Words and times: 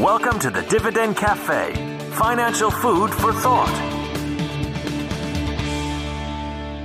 Welcome 0.00 0.38
to 0.38 0.48
the 0.48 0.62
Dividend 0.62 1.18
Cafe, 1.18 1.74
financial 2.12 2.70
food 2.70 3.10
for 3.10 3.34
thought. 3.34 3.68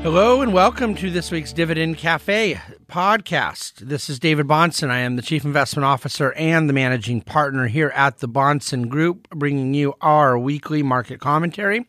Hello 0.03 0.41
and 0.41 0.51
welcome 0.51 0.93
to 0.95 1.09
this 1.09 1.31
week's 1.31 1.53
Dividend 1.53 1.97
Cafe 1.97 2.59
podcast. 2.87 3.75
This 3.75 4.09
is 4.09 4.19
David 4.19 4.47
Bahnsen. 4.47 4.89
I 4.89 4.97
am 4.97 5.15
the 5.15 5.21
Chief 5.21 5.45
Investment 5.45 5.85
Officer 5.85 6.33
and 6.33 6.67
the 6.67 6.73
Managing 6.73 7.21
Partner 7.21 7.67
here 7.67 7.93
at 7.95 8.17
the 8.17 8.27
Bahnsen 8.27 8.89
Group, 8.89 9.29
bringing 9.29 9.73
you 9.73 9.93
our 10.01 10.37
weekly 10.37 10.83
market 10.83 11.21
commentary. 11.21 11.87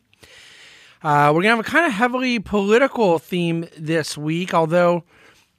Uh, 1.03 1.33
we're 1.35 1.41
going 1.41 1.51
to 1.51 1.57
have 1.57 1.59
a 1.59 1.63
kind 1.63 1.85
of 1.85 1.91
heavily 1.91 2.39
political 2.39 3.19
theme 3.19 3.67
this 3.77 4.17
week, 4.17 4.53
although 4.53 5.03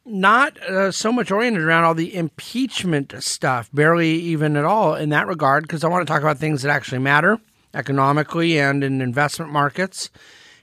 not 0.09 0.59
uh, 0.62 0.90
so 0.90 1.12
much 1.12 1.30
oriented 1.30 1.62
around 1.62 1.84
all 1.84 1.95
the 1.95 2.14
impeachment 2.14 3.14
stuff, 3.22 3.68
barely 3.72 4.11
even 4.11 4.57
at 4.57 4.64
all 4.64 4.95
in 4.95 5.11
that 5.11 5.27
regard, 5.27 5.64
because 5.64 5.85
I 5.85 5.89
want 5.89 6.07
to 6.07 6.12
talk 6.12 6.22
about 6.22 6.39
things 6.39 6.62
that 6.62 6.71
actually 6.71 6.99
matter 6.99 7.39
economically 7.75 8.58
and 8.58 8.82
in 8.82 9.00
investment 9.00 9.52
markets. 9.52 10.11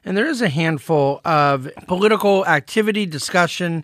And 0.03 0.17
there 0.17 0.27
is 0.27 0.41
a 0.41 0.49
handful 0.49 1.21
of 1.25 1.69
political 1.87 2.45
activity, 2.45 3.05
discussion, 3.05 3.83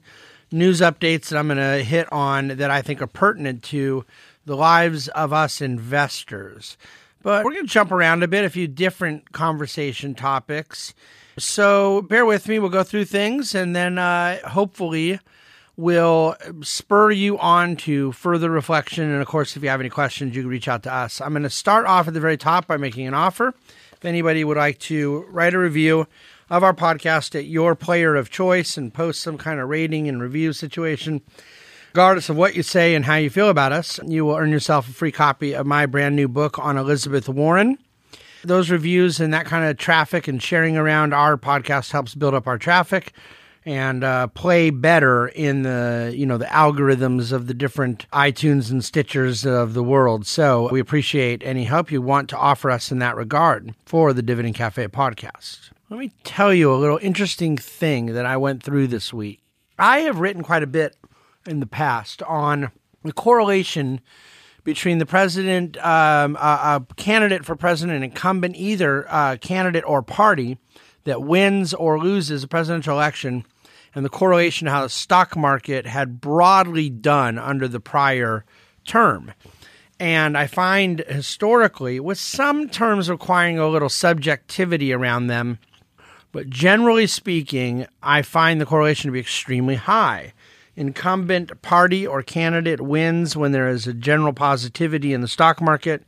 news 0.52 0.82
updates 0.82 1.30
that 1.30 1.38
I'm 1.38 1.48
going 1.48 1.58
to 1.58 1.84
hit 1.84 2.12
on 2.12 2.50
that 2.50 2.70
I 2.70 2.82
think 2.82 3.02
are 3.02 3.08
pertinent 3.08 3.64
to 3.64 4.06
the 4.46 4.56
lives 4.56 5.08
of 5.10 5.34
us 5.34 5.62
investors. 5.62 6.78
But 7.24 7.46
we're 7.46 7.54
going 7.54 7.68
to 7.68 7.72
jump 7.72 7.92
around 7.92 8.24
a 8.24 8.28
bit, 8.28 8.46
a 8.46 8.50
few 8.50 8.68
different 8.68 9.32
conversation 9.32 10.16
topics. 10.16 10.94
So 11.38 12.02
bear 12.02 12.26
with 12.26 12.48
me. 12.48 12.60
We'll 12.60 12.70
go 12.70 12.84
through 12.84 13.06
things 13.06 13.56
and 13.56 13.76
then 13.76 13.98
uh, 13.98 14.48
hopefully 14.50 15.20
will 15.78 16.36
spur 16.62 17.12
you 17.12 17.38
on 17.40 17.76
to 17.76 18.12
further 18.12 18.50
reflection. 18.50 19.10
And 19.10 19.22
of 19.22 19.28
course, 19.28 19.56
if 19.56 19.64
you 19.64 19.70
have 19.70 19.80
any 19.80 19.90
questions, 19.90 20.36
you 20.36 20.44
can 20.44 20.50
reach 20.50 20.68
out 20.68 20.84
to 20.84 20.94
us. 20.94 21.22
I'm 21.22 21.32
going 21.32 21.44
to 21.44 21.50
start 21.50 21.86
off 21.86 22.08
at 22.08 22.14
the 22.14 22.20
very 22.20 22.38
top 22.38 22.68
by 22.68 22.78
making 22.78 23.08
an 23.08 23.14
offer. 23.14 23.54
If 23.94 24.06
anybody 24.06 24.44
would 24.44 24.58
like 24.58 24.80
to 24.80 25.26
write 25.30 25.54
a 25.54 25.60
review 25.60 26.08
of 26.50 26.64
our 26.64 26.74
podcast 26.74 27.36
at 27.36 27.46
your 27.46 27.76
player 27.76 28.16
of 28.16 28.30
choice 28.30 28.76
and 28.76 28.94
post 28.94 29.22
some 29.22 29.38
kind 29.38 29.60
of 29.60 29.70
rating 29.70 30.08
and 30.10 30.22
review 30.22 30.54
situation, 30.54 31.22
regardless 31.94 32.30
of 32.30 32.36
what 32.36 32.56
you 32.56 32.64
say 32.64 32.94
and 32.94 33.06
how 33.06 33.16
you 33.16 33.30
feel 33.30 33.50
about 33.50 33.72
us, 33.72 34.00
you 34.06 34.26
will 34.26 34.36
earn 34.36 34.50
yourself 34.50 34.90
a 34.90 34.94
free 34.94 35.12
copy 35.12 35.54
of 35.54 35.66
my 35.66 35.86
brand 35.86 36.16
new 36.16 36.28
book 36.28 36.60
on 36.60 36.78
Elizabeth 36.78 37.30
Warren. 37.30 37.78
Those 38.44 38.72
reviews 38.72 39.20
and 39.20 39.34
that 39.34 39.46
kind 39.46 39.66
of 39.66 39.78
traffic 39.78 40.28
and 40.28 40.42
sharing 40.42 40.76
around 40.76 41.14
our 41.14 41.38
podcast 41.38 41.92
helps 41.92 42.16
build 42.16 42.34
up 42.34 42.48
our 42.48 42.58
traffic 42.58 43.14
and 43.66 44.04
uh, 44.04 44.28
play 44.28 44.70
better 44.70 45.28
in 45.28 45.64
the 45.64 46.14
you 46.16 46.26
know 46.26 46.38
the 46.38 46.46
algorithms 46.46 47.32
of 47.32 47.48
the 47.48 47.54
different 47.54 48.10
iTunes 48.12 48.72
and 48.72 48.82
Stitchers 48.82 49.46
of 49.46 49.74
the 49.74 49.84
world. 49.84 50.26
So 50.26 50.70
we 50.72 50.80
appreciate 50.80 51.42
any 51.46 51.66
help 51.66 51.92
you 51.92 52.02
want 52.02 52.30
to 52.30 52.38
offer 52.38 52.72
us 52.72 52.92
in 52.92 53.00
that 53.00 53.16
regard 53.16 53.76
for 53.86 54.14
the 54.14 54.22
Dividend 54.22 54.56
Cafe 54.56 54.88
podcast. 54.88 55.70
Let 55.90 56.00
me 56.00 56.12
tell 56.24 56.54
you 56.54 56.74
a 56.74 56.76
little 56.76 57.00
interesting 57.02 57.58
thing 57.58 58.08
that 58.08 58.26
I 58.26 58.38
went 58.38 58.64
through 58.64 58.88
this 58.88 59.14
week. 59.14 59.42
I 59.78 60.00
have 60.00 60.20
written 60.20 60.42
quite 60.42 60.64
a 60.64 60.68
bit 60.68 60.96
in 61.46 61.60
the 61.60 61.66
past 61.66 62.24
on 62.24 62.72
the 63.04 63.12
correlation 63.12 64.00
between 64.64 65.00
the 65.00 65.06
president, 65.06 65.76
um, 65.78 66.36
a, 66.36 66.40
a, 66.90 66.94
candidate 66.96 67.44
for 67.44 67.56
president, 67.56 68.04
incumbent, 68.04 68.56
either 68.56 69.06
uh, 69.10 69.38
candidate 69.38 69.84
or 69.88 70.04
party 70.04 70.60
that 71.04 71.24
wins 71.24 71.74
or 71.74 72.00
loses 72.00 72.44
a 72.44 72.48
presidential 72.48 72.96
election 72.96 73.44
and 73.94 74.06
the 74.06 74.10
correlation 74.10 74.68
how 74.68 74.84
the 74.84 74.90
stock 74.90 75.36
market 75.36 75.86
had 75.86 76.22
broadly 76.22 76.90
done 76.90 77.38
under 77.38 77.68
the 77.68 77.80
prior 77.80 78.46
term. 78.86 79.34
And 80.00 80.38
I 80.38 80.48
find 80.48 81.04
historically, 81.08 82.00
with 82.00 82.18
some 82.18 82.70
terms 82.70 83.10
requiring 83.10 83.60
a 83.60 83.68
little 83.68 83.90
subjectivity 83.90 84.92
around 84.92 85.28
them, 85.28 85.60
but 86.32 86.50
generally 86.50 87.08
speaking, 87.08 87.86
I 88.02 88.22
find 88.22 88.60
the 88.60 88.66
correlation 88.66 89.10
to 89.10 89.14
be 89.14 89.20
extremely 89.20 89.76
high. 89.76 90.34
Incumbent 90.76 91.62
party 91.62 92.08
or 92.08 92.24
candidate 92.24 92.82
wins 92.82 93.36
when 93.36 93.52
there 93.52 93.68
is 93.68 93.86
a 93.86 93.94
general 93.94 94.34
positivity 94.34 95.14
in 95.14 95.22
the 95.22 95.28
stock 95.28 95.62
market, 95.62 96.04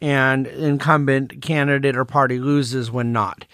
and 0.00 0.46
incumbent 0.46 1.42
candidate 1.42 1.96
or 1.96 2.04
party 2.04 2.38
loses 2.38 2.90
when 2.90 3.12
not. 3.12 3.44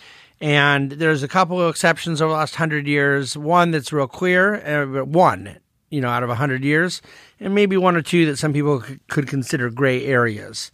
And 0.42 0.90
there's 0.90 1.22
a 1.22 1.28
couple 1.28 1.60
of 1.60 1.70
exceptions 1.70 2.20
over 2.20 2.32
the 2.32 2.38
last 2.38 2.56
hundred 2.56 2.88
years. 2.88 3.36
One 3.36 3.70
that's 3.70 3.92
real 3.92 4.08
clear, 4.08 4.56
uh, 4.56 5.04
one, 5.04 5.58
you 5.88 6.00
know, 6.00 6.08
out 6.08 6.24
of 6.24 6.30
a 6.30 6.34
hundred 6.34 6.64
years, 6.64 7.00
and 7.38 7.54
maybe 7.54 7.76
one 7.76 7.94
or 7.94 8.02
two 8.02 8.26
that 8.26 8.38
some 8.38 8.52
people 8.52 8.82
c- 8.82 8.98
could 9.08 9.28
consider 9.28 9.70
gray 9.70 10.04
areas. 10.04 10.72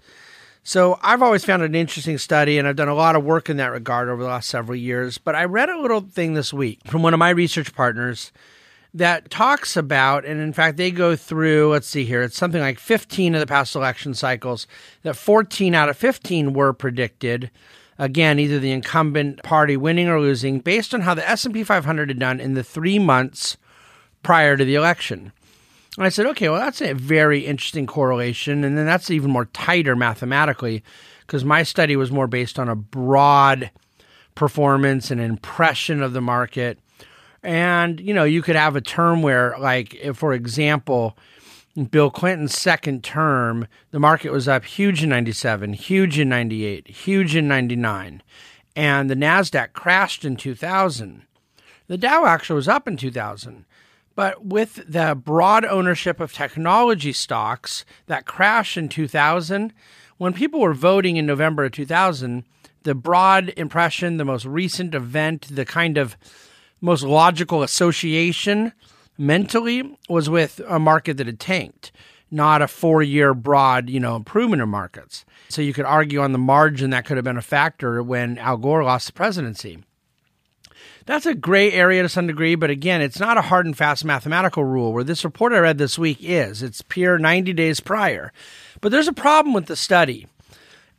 So 0.62 0.98
I've 1.02 1.20
always 1.20 1.44
found 1.44 1.60
it 1.62 1.66
an 1.66 1.74
interesting 1.74 2.16
study, 2.16 2.56
and 2.58 2.66
I've 2.66 2.76
done 2.76 2.88
a 2.88 2.94
lot 2.94 3.14
of 3.14 3.24
work 3.24 3.50
in 3.50 3.58
that 3.58 3.70
regard 3.70 4.08
over 4.08 4.22
the 4.22 4.28
last 4.30 4.48
several 4.48 4.74
years. 4.74 5.18
But 5.18 5.34
I 5.34 5.44
read 5.44 5.68
a 5.68 5.78
little 5.78 6.00
thing 6.00 6.32
this 6.32 6.50
week 6.50 6.80
from 6.86 7.02
one 7.02 7.12
of 7.12 7.18
my 7.18 7.30
research 7.30 7.74
partners 7.74 8.32
that 8.94 9.30
talks 9.30 9.76
about, 9.76 10.24
and 10.24 10.40
in 10.40 10.54
fact, 10.54 10.78
they 10.78 10.90
go 10.90 11.14
through, 11.14 11.72
let's 11.72 11.86
see 11.86 12.06
here, 12.06 12.22
it's 12.22 12.38
something 12.38 12.62
like 12.62 12.78
15 12.78 13.34
of 13.34 13.40
the 13.40 13.46
past 13.46 13.76
election 13.76 14.14
cycles, 14.14 14.66
that 15.02 15.14
14 15.14 15.74
out 15.74 15.90
of 15.90 15.96
15 15.98 16.54
were 16.54 16.72
predicted 16.72 17.50
again 17.98 18.38
either 18.38 18.58
the 18.58 18.70
incumbent 18.70 19.42
party 19.42 19.76
winning 19.76 20.08
or 20.08 20.20
losing 20.20 20.60
based 20.60 20.94
on 20.94 21.00
how 21.00 21.14
the 21.14 21.28
S&P 21.28 21.64
500 21.64 22.08
had 22.08 22.18
done 22.18 22.40
in 22.40 22.54
the 22.54 22.62
3 22.62 22.98
months 22.98 23.56
prior 24.22 24.56
to 24.56 24.64
the 24.64 24.74
election. 24.74 25.32
And 25.96 26.06
I 26.06 26.10
said, 26.10 26.26
okay, 26.26 26.48
well, 26.48 26.60
that's 26.60 26.80
a 26.80 26.92
very 26.94 27.40
interesting 27.40 27.86
correlation. 27.86 28.62
And 28.62 28.78
then 28.78 28.86
that's 28.86 29.10
even 29.10 29.32
more 29.32 29.46
tighter 29.46 29.96
mathematically 29.96 30.84
because 31.26 31.44
my 31.44 31.64
study 31.64 31.96
was 31.96 32.12
more 32.12 32.28
based 32.28 32.58
on 32.58 32.68
a 32.68 32.76
broad 32.76 33.70
performance 34.36 35.10
and 35.10 35.20
impression 35.20 36.00
of 36.00 36.12
the 36.12 36.20
market. 36.20 36.78
And, 37.42 37.98
you 37.98 38.14
know, 38.14 38.24
you 38.24 38.42
could 38.42 38.54
have 38.54 38.76
a 38.76 38.80
term 38.80 39.22
where, 39.22 39.56
like, 39.58 39.94
if, 39.96 40.16
for 40.16 40.32
example, 40.32 41.16
Bill 41.84 42.10
Clinton's 42.10 42.58
second 42.58 43.04
term, 43.04 43.68
the 43.90 44.00
market 44.00 44.32
was 44.32 44.48
up 44.48 44.64
huge 44.64 45.02
in 45.02 45.10
97, 45.10 45.74
huge 45.74 46.18
in 46.18 46.28
98, 46.28 46.88
huge 46.88 47.36
in 47.36 47.46
99. 47.46 48.22
And 48.74 49.10
the 49.10 49.14
NASDAQ 49.14 49.72
crashed 49.72 50.24
in 50.24 50.36
2000. 50.36 51.22
The 51.86 51.98
Dow 51.98 52.26
actually 52.26 52.56
was 52.56 52.68
up 52.68 52.86
in 52.88 52.96
2000. 52.96 53.64
But 54.14 54.44
with 54.44 54.82
the 54.88 55.14
broad 55.14 55.64
ownership 55.64 56.18
of 56.18 56.32
technology 56.32 57.12
stocks 57.12 57.84
that 58.06 58.26
crashed 58.26 58.76
in 58.76 58.88
2000, 58.88 59.72
when 60.16 60.32
people 60.32 60.60
were 60.60 60.74
voting 60.74 61.16
in 61.16 61.26
November 61.26 61.64
of 61.64 61.72
2000, 61.72 62.44
the 62.82 62.94
broad 62.94 63.52
impression, 63.56 64.16
the 64.16 64.24
most 64.24 64.44
recent 64.44 64.94
event, 64.94 65.46
the 65.50 65.64
kind 65.64 65.96
of 65.96 66.16
most 66.80 67.04
logical 67.04 67.62
association 67.62 68.72
mentally 69.18 69.98
was 70.08 70.30
with 70.30 70.60
a 70.66 70.78
market 70.78 71.16
that 71.16 71.26
had 71.26 71.40
tanked, 71.40 71.92
not 72.30 72.62
a 72.62 72.68
four 72.68 73.02
year 73.02 73.34
broad, 73.34 73.90
you 73.90 74.00
know, 74.00 74.16
improvement 74.16 74.62
in 74.62 74.68
markets. 74.68 75.24
So 75.48 75.60
you 75.60 75.72
could 75.72 75.84
argue 75.84 76.20
on 76.20 76.32
the 76.32 76.38
margin 76.38 76.90
that 76.90 77.04
could 77.04 77.16
have 77.16 77.24
been 77.24 77.36
a 77.36 77.42
factor 77.42 78.02
when 78.02 78.38
Al 78.38 78.56
Gore 78.56 78.84
lost 78.84 79.08
the 79.08 79.12
presidency. 79.12 79.82
That's 81.06 81.26
a 81.26 81.34
gray 81.34 81.72
area 81.72 82.02
to 82.02 82.08
some 82.08 82.26
degree, 82.26 82.54
but 82.54 82.68
again, 82.68 83.00
it's 83.00 83.18
not 83.18 83.38
a 83.38 83.42
hard 83.42 83.64
and 83.64 83.76
fast 83.76 84.04
mathematical 84.04 84.62
rule 84.62 84.92
where 84.92 85.04
this 85.04 85.24
report 85.24 85.54
I 85.54 85.58
read 85.58 85.78
this 85.78 85.98
week 85.98 86.18
is. 86.20 86.62
It's 86.62 86.82
pure 86.82 87.18
90 87.18 87.54
days 87.54 87.80
prior. 87.80 88.30
But 88.82 88.92
there's 88.92 89.08
a 89.08 89.14
problem 89.14 89.54
with 89.54 89.66
the 89.66 89.76
study, 89.76 90.26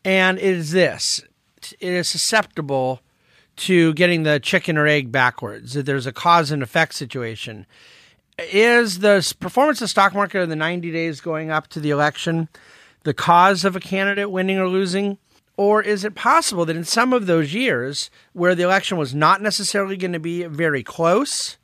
and 0.03 0.40
it 0.40 0.44
is 0.44 0.72
this 0.72 1.24
it 1.79 1.94
is 1.94 2.08
susceptible 2.08 3.02
to 3.58 3.94
getting 3.94 4.24
the 4.24 4.40
chicken 4.40 4.78
or 4.78 4.88
egg 4.88 5.12
backwards. 5.12 5.74
that 5.74 5.85
There's 5.85 6.08
a 6.08 6.13
cause 6.13 6.50
and 6.50 6.63
effect 6.63 6.96
situation 6.96 7.68
is 8.44 9.00
the 9.00 9.35
performance 9.39 9.79
of 9.79 9.85
the 9.85 9.89
stock 9.89 10.13
market 10.13 10.41
in 10.41 10.50
the 10.50 10.55
90 10.55 10.91
days 10.91 11.22
going 11.22 11.51
up 11.51 11.67
to 11.69 11.79
the 11.79 11.89
election 11.89 12.50
the 13.03 13.13
cause 13.13 13.66
of 13.66 13.75
a 13.75 13.79
candidate 13.79 14.29
winning 14.31 14.58
or 14.58 14.67
losing? 14.67 15.17
Or 15.58 15.81
is 15.81 16.03
it 16.03 16.16
possible 16.16 16.66
that 16.66 16.75
in 16.75 16.85
some 16.85 17.11
of 17.11 17.25
those 17.25 17.53
years 17.53 18.09
where 18.34 18.55
the 18.55 18.64
election 18.64 18.97
was 18.97 19.14
not 19.14 19.41
necessarily 19.41 19.97
going 19.97 20.14
to 20.14 20.19
be 20.19 20.43
very 20.43 20.84
close, 20.84 21.58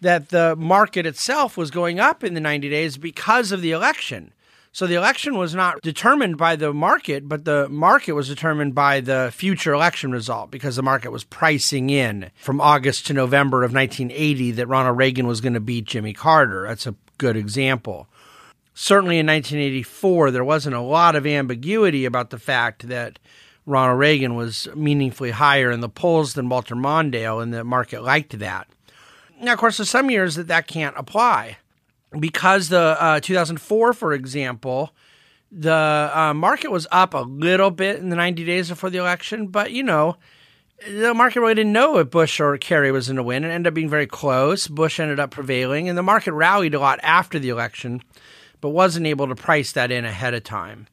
that 0.00 0.28
the 0.28 0.54
market 0.56 1.06
itself 1.06 1.56
was 1.56 1.70
going 1.70 1.98
up 1.98 2.22
in 2.22 2.34
the 2.34 2.40
90 2.40 2.68
days 2.68 2.96
because 2.96 3.50
of 3.50 3.60
the 3.60 3.72
election? 3.72 4.32
So 4.74 4.88
the 4.88 4.96
election 4.96 5.36
was 5.36 5.54
not 5.54 5.82
determined 5.82 6.36
by 6.36 6.56
the 6.56 6.74
market, 6.74 7.28
but 7.28 7.44
the 7.44 7.68
market 7.68 8.14
was 8.14 8.26
determined 8.26 8.74
by 8.74 8.98
the 8.98 9.30
future 9.32 9.72
election 9.72 10.10
result 10.10 10.50
because 10.50 10.74
the 10.74 10.82
market 10.82 11.12
was 11.12 11.22
pricing 11.22 11.90
in 11.90 12.32
from 12.34 12.60
August 12.60 13.06
to 13.06 13.12
November 13.12 13.62
of 13.62 13.72
1980 13.72 14.50
that 14.50 14.66
Ronald 14.66 14.98
Reagan 14.98 15.28
was 15.28 15.40
going 15.40 15.52
to 15.52 15.60
beat 15.60 15.84
Jimmy 15.84 16.12
Carter. 16.12 16.66
That's 16.66 16.88
a 16.88 16.96
good 17.18 17.36
example. 17.36 18.08
Certainly 18.74 19.20
in 19.20 19.28
1984, 19.28 20.32
there 20.32 20.42
wasn't 20.42 20.74
a 20.74 20.80
lot 20.80 21.14
of 21.14 21.24
ambiguity 21.24 22.04
about 22.04 22.30
the 22.30 22.38
fact 22.40 22.88
that 22.88 23.20
Ronald 23.66 24.00
Reagan 24.00 24.34
was 24.34 24.66
meaningfully 24.74 25.30
higher 25.30 25.70
in 25.70 25.82
the 25.82 25.88
polls 25.88 26.34
than 26.34 26.48
Walter 26.48 26.74
Mondale, 26.74 27.40
and 27.40 27.54
the 27.54 27.62
market 27.62 28.02
liked 28.02 28.36
that. 28.40 28.66
Now, 29.40 29.52
of 29.52 29.60
course, 29.60 29.76
there's 29.76 29.88
some 29.88 30.10
years 30.10 30.34
that 30.34 30.48
that 30.48 30.66
can't 30.66 30.96
apply 30.98 31.58
because 32.18 32.68
the 32.68 32.96
uh, 33.00 33.20
2004, 33.20 33.92
for 33.92 34.12
example, 34.12 34.94
the 35.50 36.10
uh, 36.12 36.34
market 36.34 36.70
was 36.70 36.86
up 36.90 37.14
a 37.14 37.18
little 37.18 37.70
bit 37.70 37.96
in 37.96 38.08
the 38.08 38.16
90 38.16 38.44
days 38.44 38.68
before 38.68 38.90
the 38.90 38.98
election, 38.98 39.48
but 39.48 39.72
you 39.72 39.82
know, 39.82 40.16
the 40.88 41.14
market 41.14 41.40
really 41.40 41.54
didn't 41.54 41.72
know 41.72 41.98
if 41.98 42.10
Bush 42.10 42.40
or 42.40 42.58
Kerry 42.58 42.90
was 42.90 43.06
going 43.06 43.16
to 43.16 43.22
win. 43.22 43.44
It 43.44 43.48
ended 43.48 43.68
up 43.68 43.74
being 43.74 43.88
very 43.88 44.06
close. 44.06 44.66
Bush 44.66 44.98
ended 44.98 45.20
up 45.20 45.30
prevailing, 45.30 45.88
and 45.88 45.96
the 45.96 46.02
market 46.02 46.32
rallied 46.32 46.74
a 46.74 46.80
lot 46.80 46.98
after 47.02 47.38
the 47.38 47.48
election, 47.48 48.02
but 48.60 48.70
wasn't 48.70 49.06
able 49.06 49.28
to 49.28 49.34
price 49.34 49.72
that 49.72 49.90
in 49.90 50.04
ahead 50.04 50.34
of 50.34 50.44
time. 50.44 50.88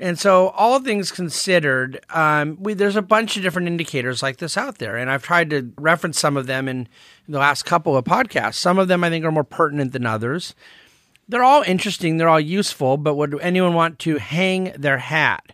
And 0.00 0.18
so, 0.18 0.48
all 0.48 0.80
things 0.80 1.12
considered, 1.12 2.00
um, 2.08 2.56
we, 2.58 2.72
there's 2.72 2.96
a 2.96 3.02
bunch 3.02 3.36
of 3.36 3.42
different 3.42 3.68
indicators 3.68 4.22
like 4.22 4.38
this 4.38 4.56
out 4.56 4.78
there, 4.78 4.96
and 4.96 5.10
I've 5.10 5.22
tried 5.22 5.50
to 5.50 5.70
reference 5.76 6.18
some 6.18 6.38
of 6.38 6.46
them 6.46 6.68
in 6.68 6.88
the 7.28 7.38
last 7.38 7.66
couple 7.66 7.98
of 7.98 8.06
podcasts. 8.06 8.54
Some 8.54 8.78
of 8.78 8.88
them 8.88 9.04
I 9.04 9.10
think 9.10 9.26
are 9.26 9.30
more 9.30 9.44
pertinent 9.44 9.92
than 9.92 10.06
others. 10.06 10.54
They're 11.28 11.44
all 11.44 11.62
interesting, 11.66 12.16
they're 12.16 12.30
all 12.30 12.40
useful, 12.40 12.96
but 12.96 13.14
would 13.16 13.38
anyone 13.42 13.74
want 13.74 13.98
to 14.00 14.16
hang 14.16 14.72
their 14.76 14.96
hat 14.96 15.52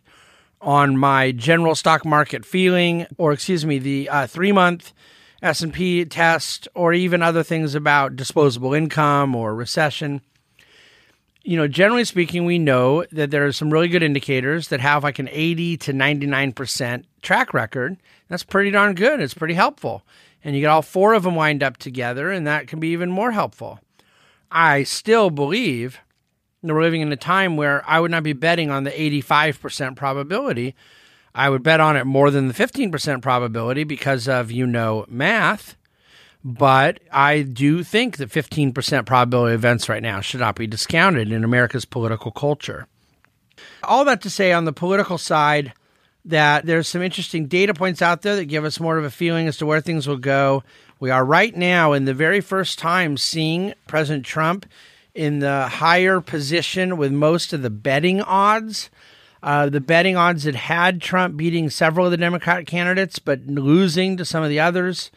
on 0.60 0.96
my 0.96 1.32
general 1.32 1.74
stock 1.74 2.04
market 2.04 2.46
feeling, 2.46 3.08
or 3.18 3.32
excuse 3.32 3.66
me, 3.66 3.80
the 3.80 4.08
uh, 4.08 4.26
three 4.28 4.52
month 4.52 4.92
S 5.42 5.60
and 5.60 5.74
P 5.74 6.04
test, 6.04 6.68
or 6.72 6.92
even 6.92 7.20
other 7.20 7.42
things 7.42 7.74
about 7.74 8.14
disposable 8.14 8.74
income 8.74 9.34
or 9.34 9.56
recession? 9.56 10.20
You 11.46 11.56
know, 11.56 11.68
generally 11.68 12.04
speaking, 12.04 12.44
we 12.44 12.58
know 12.58 13.04
that 13.12 13.30
there 13.30 13.46
are 13.46 13.52
some 13.52 13.72
really 13.72 13.86
good 13.86 14.02
indicators 14.02 14.66
that 14.68 14.80
have 14.80 15.04
like 15.04 15.20
an 15.20 15.28
80 15.30 15.76
to 15.76 15.92
99% 15.92 17.04
track 17.22 17.54
record. 17.54 17.96
That's 18.28 18.42
pretty 18.42 18.72
darn 18.72 18.96
good. 18.96 19.20
It's 19.20 19.32
pretty 19.32 19.54
helpful. 19.54 20.02
And 20.42 20.56
you 20.56 20.62
get 20.62 20.70
all 20.70 20.82
four 20.82 21.14
of 21.14 21.22
them 21.22 21.36
lined 21.36 21.62
up 21.62 21.76
together, 21.76 22.32
and 22.32 22.48
that 22.48 22.66
can 22.66 22.80
be 22.80 22.88
even 22.88 23.12
more 23.12 23.30
helpful. 23.30 23.78
I 24.50 24.82
still 24.82 25.30
believe 25.30 26.00
that 26.64 26.74
we're 26.74 26.82
living 26.82 27.00
in 27.00 27.12
a 27.12 27.16
time 27.16 27.56
where 27.56 27.88
I 27.88 28.00
would 28.00 28.10
not 28.10 28.24
be 28.24 28.32
betting 28.32 28.72
on 28.72 28.82
the 28.82 28.90
85% 28.90 29.94
probability. 29.94 30.74
I 31.32 31.48
would 31.48 31.62
bet 31.62 31.78
on 31.78 31.96
it 31.96 32.06
more 32.06 32.32
than 32.32 32.48
the 32.48 32.54
15% 32.54 33.22
probability 33.22 33.84
because 33.84 34.26
of, 34.26 34.50
you 34.50 34.66
know, 34.66 35.04
math. 35.08 35.76
But 36.46 37.00
I 37.10 37.42
do 37.42 37.82
think 37.82 38.18
that 38.18 38.28
15% 38.28 39.04
probability 39.04 39.56
events 39.56 39.88
right 39.88 40.00
now 40.00 40.20
should 40.20 40.38
not 40.38 40.54
be 40.54 40.68
discounted 40.68 41.32
in 41.32 41.42
America's 41.42 41.84
political 41.84 42.30
culture. 42.30 42.86
All 43.82 44.04
that 44.04 44.22
to 44.22 44.30
say, 44.30 44.52
on 44.52 44.64
the 44.64 44.72
political 44.72 45.18
side, 45.18 45.72
that 46.24 46.64
there's 46.64 46.86
some 46.86 47.02
interesting 47.02 47.48
data 47.48 47.74
points 47.74 48.00
out 48.00 48.22
there 48.22 48.36
that 48.36 48.44
give 48.44 48.64
us 48.64 48.78
more 48.78 48.96
of 48.96 49.04
a 49.04 49.10
feeling 49.10 49.48
as 49.48 49.56
to 49.56 49.66
where 49.66 49.80
things 49.80 50.06
will 50.06 50.18
go. 50.18 50.62
We 51.00 51.10
are 51.10 51.24
right 51.24 51.54
now 51.54 51.92
in 51.94 52.04
the 52.04 52.14
very 52.14 52.40
first 52.40 52.78
time 52.78 53.16
seeing 53.16 53.74
President 53.88 54.24
Trump 54.24 54.66
in 55.16 55.40
the 55.40 55.66
higher 55.66 56.20
position 56.20 56.96
with 56.96 57.10
most 57.10 57.52
of 57.54 57.62
the 57.62 57.70
betting 57.70 58.20
odds. 58.20 58.88
Uh, 59.42 59.68
the 59.68 59.80
betting 59.80 60.16
odds 60.16 60.44
had 60.44 60.54
had 60.54 61.02
Trump 61.02 61.36
beating 61.36 61.70
several 61.70 62.06
of 62.06 62.12
the 62.12 62.16
Democratic 62.16 62.68
candidates, 62.68 63.18
but 63.18 63.44
losing 63.46 64.16
to 64.16 64.24
some 64.24 64.44
of 64.44 64.48
the 64.48 64.60
others. 64.60 65.10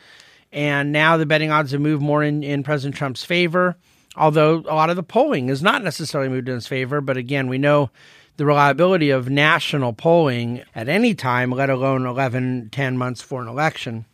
And 0.52 0.92
now 0.92 1.18
the 1.18 1.26
betting 1.26 1.52
odds 1.52 1.72
have 1.72 1.82
moved 1.82 2.02
more 2.02 2.24
in, 2.24 2.44
in 2.44 2.64
President 2.64 2.96
Trump's 2.96 3.24
favor, 3.24 3.76
although 4.16 4.58
a 4.68 4.74
lot 4.74 4.90
of 4.90 4.96
the 4.96 5.04
polling 5.04 5.50
has 5.50 5.62
not 5.62 5.84
necessarily 5.84 6.30
moved 6.30 6.50
in 6.50 6.56
his 6.56 6.68
favor. 6.68 7.02
But 7.02 7.18
again, 7.18 7.48
we 7.48 7.58
know 7.58 7.92
the 8.38 8.46
reliability 8.46 9.10
of 9.10 9.30
national 9.30 9.94
polling 9.94 10.64
at 10.74 10.90
any 10.90 11.14
time, 11.14 11.52
let 11.52 11.70
alone 11.70 12.06
11, 12.06 12.70
10 12.72 12.98
months 12.98 13.22
for 13.22 13.42
an 13.42 13.48
election. 13.48 14.06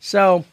So 0.00 0.44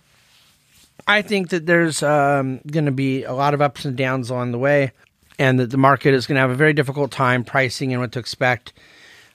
I 1.07 1.21
think 1.21 1.49
that 1.49 1.65
there's 1.65 2.03
um, 2.03 2.61
going 2.67 2.85
to 2.85 2.91
be 2.91 3.23
a 3.23 3.33
lot 3.33 3.53
of 3.53 3.61
ups 3.61 3.85
and 3.85 3.97
downs 3.97 4.29
along 4.29 4.51
the 4.51 4.59
way, 4.59 4.91
and 5.39 5.59
that 5.59 5.71
the 5.71 5.77
market 5.77 6.13
is 6.13 6.27
going 6.27 6.35
to 6.35 6.41
have 6.41 6.51
a 6.51 6.55
very 6.55 6.73
difficult 6.73 7.11
time 7.11 7.43
pricing 7.43 7.91
and 7.91 8.01
what 8.01 8.11
to 8.13 8.19
expect. 8.19 8.71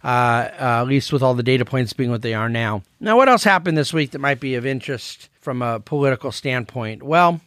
Uh, 0.04 0.48
uh, 0.60 0.82
at 0.82 0.84
least 0.84 1.12
with 1.12 1.20
all 1.20 1.34
the 1.34 1.42
data 1.42 1.64
points 1.64 1.92
being 1.92 2.10
what 2.10 2.22
they 2.22 2.34
are 2.34 2.48
now. 2.48 2.80
Now, 3.00 3.16
what 3.16 3.28
else 3.28 3.42
happened 3.42 3.76
this 3.76 3.92
week 3.92 4.12
that 4.12 4.20
might 4.20 4.38
be 4.38 4.54
of 4.54 4.64
interest 4.64 5.28
from 5.46 5.62
a 5.62 5.78
political 5.78 6.32
standpoint? 6.32 7.04
Well, 7.04 7.40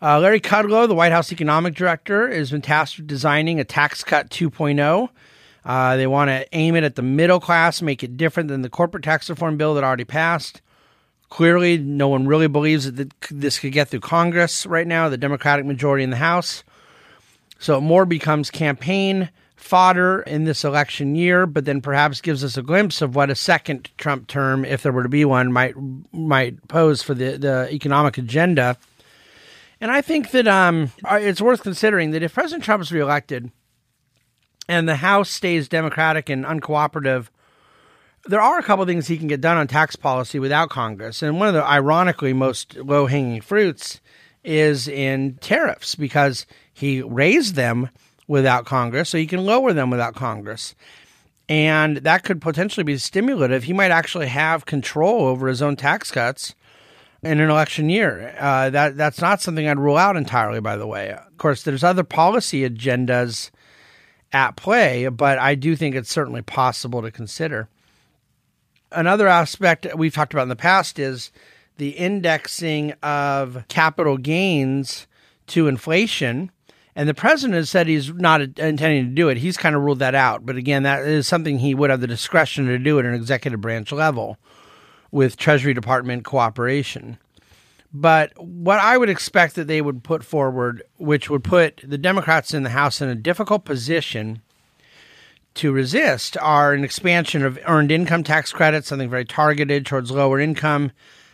uh, 0.00 0.18
Larry 0.20 0.40
Kudlow, 0.40 0.88
the 0.88 0.94
White 0.94 1.12
House 1.12 1.30
economic 1.30 1.74
director, 1.74 2.32
has 2.32 2.50
been 2.50 2.62
tasked 2.62 2.96
with 2.96 3.06
designing 3.06 3.60
a 3.60 3.64
tax 3.64 4.02
cut 4.02 4.30
2.0. 4.30 5.10
Uh, 5.62 5.96
they 5.96 6.06
want 6.06 6.30
to 6.30 6.46
aim 6.56 6.76
it 6.76 6.82
at 6.82 6.94
the 6.94 7.02
middle 7.02 7.38
class, 7.38 7.82
make 7.82 8.02
it 8.02 8.16
different 8.16 8.48
than 8.48 8.62
the 8.62 8.70
corporate 8.70 9.04
tax 9.04 9.28
reform 9.28 9.58
bill 9.58 9.74
that 9.74 9.84
already 9.84 10.06
passed. 10.06 10.62
Clearly, 11.28 11.76
no 11.76 12.08
one 12.08 12.26
really 12.26 12.48
believes 12.48 12.90
that 12.90 13.12
this 13.30 13.58
could 13.58 13.72
get 13.72 13.88
through 13.88 14.00
Congress 14.00 14.64
right 14.64 14.86
now, 14.86 15.10
the 15.10 15.18
Democratic 15.18 15.66
majority 15.66 16.04
in 16.04 16.08
the 16.08 16.16
House. 16.16 16.64
So 17.58 17.82
more 17.82 18.06
becomes 18.06 18.50
campaign 18.50 19.28
fodder 19.56 20.20
in 20.22 20.44
this 20.44 20.64
election 20.64 21.16
year, 21.16 21.46
but 21.46 21.64
then 21.64 21.80
perhaps 21.80 22.20
gives 22.20 22.44
us 22.44 22.56
a 22.56 22.62
glimpse 22.62 23.02
of 23.02 23.16
what 23.16 23.30
a 23.30 23.34
second 23.34 23.90
Trump 23.96 24.28
term, 24.28 24.64
if 24.64 24.82
there 24.82 24.92
were 24.92 25.02
to 25.02 25.08
be 25.08 25.24
one, 25.24 25.52
might 25.52 25.74
might 26.12 26.68
pose 26.68 27.02
for 27.02 27.14
the, 27.14 27.38
the 27.38 27.68
economic 27.72 28.18
agenda. 28.18 28.76
And 29.80 29.90
I 29.90 30.00
think 30.00 30.30
that 30.30 30.46
um, 30.46 30.92
it's 31.10 31.40
worth 31.40 31.62
considering 31.62 32.12
that 32.12 32.22
if 32.22 32.34
President 32.34 32.64
Trump 32.64 32.82
is 32.82 32.92
reelected 32.92 33.50
and 34.68 34.88
the 34.88 34.96
House 34.96 35.30
stays 35.30 35.68
Democratic 35.68 36.28
and 36.28 36.44
uncooperative, 36.44 37.28
there 38.26 38.40
are 38.40 38.58
a 38.58 38.62
couple 38.62 38.82
of 38.82 38.88
things 38.88 39.06
he 39.06 39.18
can 39.18 39.28
get 39.28 39.40
done 39.40 39.56
on 39.56 39.66
tax 39.66 39.96
policy 39.96 40.38
without 40.38 40.70
Congress. 40.70 41.22
And 41.22 41.38
one 41.38 41.48
of 41.48 41.54
the 41.54 41.64
ironically 41.64 42.32
most 42.32 42.76
low 42.76 43.06
hanging 43.06 43.40
fruits 43.40 44.00
is 44.44 44.88
in 44.88 45.36
tariffs 45.40 45.94
because 45.94 46.46
he 46.72 47.02
raised 47.02 47.54
them 47.54 47.90
without 48.26 48.64
Congress, 48.66 49.10
so 49.10 49.18
he 49.18 49.26
can 49.26 49.44
lower 49.44 49.72
them 49.72 49.90
without 49.90 50.14
Congress. 50.14 50.74
And 51.48 51.98
that 51.98 52.24
could 52.24 52.40
potentially 52.40 52.84
be 52.84 52.98
stimulative. 52.98 53.64
He 53.64 53.72
might 53.72 53.92
actually 53.92 54.26
have 54.26 54.66
control 54.66 55.26
over 55.26 55.46
his 55.46 55.62
own 55.62 55.76
tax 55.76 56.10
cuts 56.10 56.54
in 57.22 57.40
an 57.40 57.50
election 57.50 57.88
year. 57.88 58.34
Uh, 58.38 58.70
that 58.70 58.96
that's 58.96 59.20
not 59.20 59.40
something 59.40 59.68
I'd 59.68 59.78
rule 59.78 59.96
out 59.96 60.16
entirely. 60.16 60.60
By 60.60 60.76
the 60.76 60.86
way, 60.86 61.12
of 61.12 61.38
course, 61.38 61.62
there's 61.62 61.84
other 61.84 62.04
policy 62.04 62.68
agendas 62.68 63.50
at 64.32 64.56
play, 64.56 65.06
but 65.08 65.38
I 65.38 65.54
do 65.54 65.76
think 65.76 65.94
it's 65.94 66.10
certainly 66.10 66.42
possible 66.42 67.02
to 67.02 67.10
consider. 67.10 67.68
Another 68.90 69.28
aspect 69.28 69.86
we've 69.96 70.14
talked 70.14 70.32
about 70.32 70.44
in 70.44 70.48
the 70.48 70.56
past 70.56 70.98
is 70.98 71.30
the 71.76 71.90
indexing 71.90 72.92
of 73.02 73.64
capital 73.68 74.16
gains 74.16 75.06
to 75.48 75.68
inflation 75.68 76.50
and 76.96 77.06
the 77.06 77.14
president 77.14 77.54
has 77.54 77.68
said 77.68 77.86
he's 77.86 78.10
not 78.14 78.40
intending 78.40 79.04
to 79.04 79.14
do 79.14 79.28
it. 79.28 79.36
He's 79.36 79.58
kind 79.58 79.76
of 79.76 79.82
ruled 79.82 79.98
that 79.98 80.14
out. 80.14 80.46
But 80.46 80.56
again, 80.56 80.82
that 80.84 81.02
is 81.02 81.28
something 81.28 81.58
he 81.58 81.74
would 81.74 81.90
have 81.90 82.00
the 82.00 82.06
discretion 82.06 82.66
to 82.66 82.78
do 82.78 82.98
at 82.98 83.04
an 83.04 83.12
executive 83.12 83.60
branch 83.60 83.92
level 83.92 84.38
with 85.10 85.36
Treasury 85.36 85.74
Department 85.74 86.24
cooperation. 86.24 87.18
But 87.92 88.32
what 88.42 88.78
I 88.80 88.96
would 88.96 89.10
expect 89.10 89.56
that 89.56 89.66
they 89.66 89.82
would 89.82 90.04
put 90.04 90.24
forward, 90.24 90.82
which 90.96 91.28
would 91.28 91.44
put 91.44 91.82
the 91.84 91.98
Democrats 91.98 92.54
in 92.54 92.62
the 92.62 92.70
House 92.70 93.02
in 93.02 93.10
a 93.10 93.14
difficult 93.14 93.66
position 93.66 94.40
to 95.54 95.72
resist, 95.72 96.38
are 96.38 96.72
an 96.72 96.82
expansion 96.82 97.44
of 97.44 97.58
earned 97.66 97.92
income 97.92 98.24
tax 98.24 98.54
credits, 98.54 98.88
something 98.88 99.10
very 99.10 99.26
targeted 99.26 99.84
towards 99.84 100.10
lower 100.10 100.40
income 100.40 100.92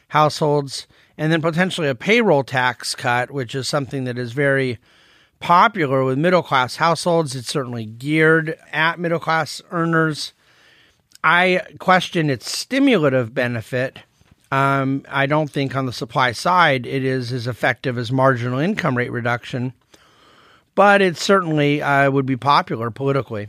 households, 0.08 0.88
and 1.16 1.32
then 1.32 1.40
potentially 1.40 1.88
a 1.88 1.94
payroll 1.94 2.42
tax 2.42 2.96
cut, 2.96 3.30
which 3.30 3.54
is 3.54 3.68
something 3.68 4.04
that 4.04 4.18
is 4.18 4.32
very 4.32 4.78
popular 5.42 6.04
with 6.04 6.16
middle 6.16 6.42
class 6.42 6.76
households. 6.76 7.34
It's 7.34 7.48
certainly 7.48 7.84
geared 7.84 8.56
at 8.72 8.98
middle 8.98 9.18
class 9.18 9.60
earners. 9.70 10.32
I 11.22 11.62
question 11.78 12.30
its 12.30 12.50
stimulative 12.50 13.34
benefit. 13.34 13.98
Um, 14.50 15.04
I 15.08 15.26
don't 15.26 15.50
think 15.50 15.74
on 15.74 15.86
the 15.86 15.92
supply 15.92 16.32
side 16.32 16.86
it 16.86 17.04
is 17.04 17.32
as 17.32 17.46
effective 17.46 17.98
as 17.98 18.12
marginal 18.12 18.58
income 18.58 18.96
rate 18.96 19.10
reduction, 19.10 19.72
but 20.74 21.02
it 21.02 21.16
certainly 21.16 21.82
uh, 21.82 22.10
would 22.10 22.26
be 22.26 22.36
popular 22.36 22.90
politically. 22.90 23.48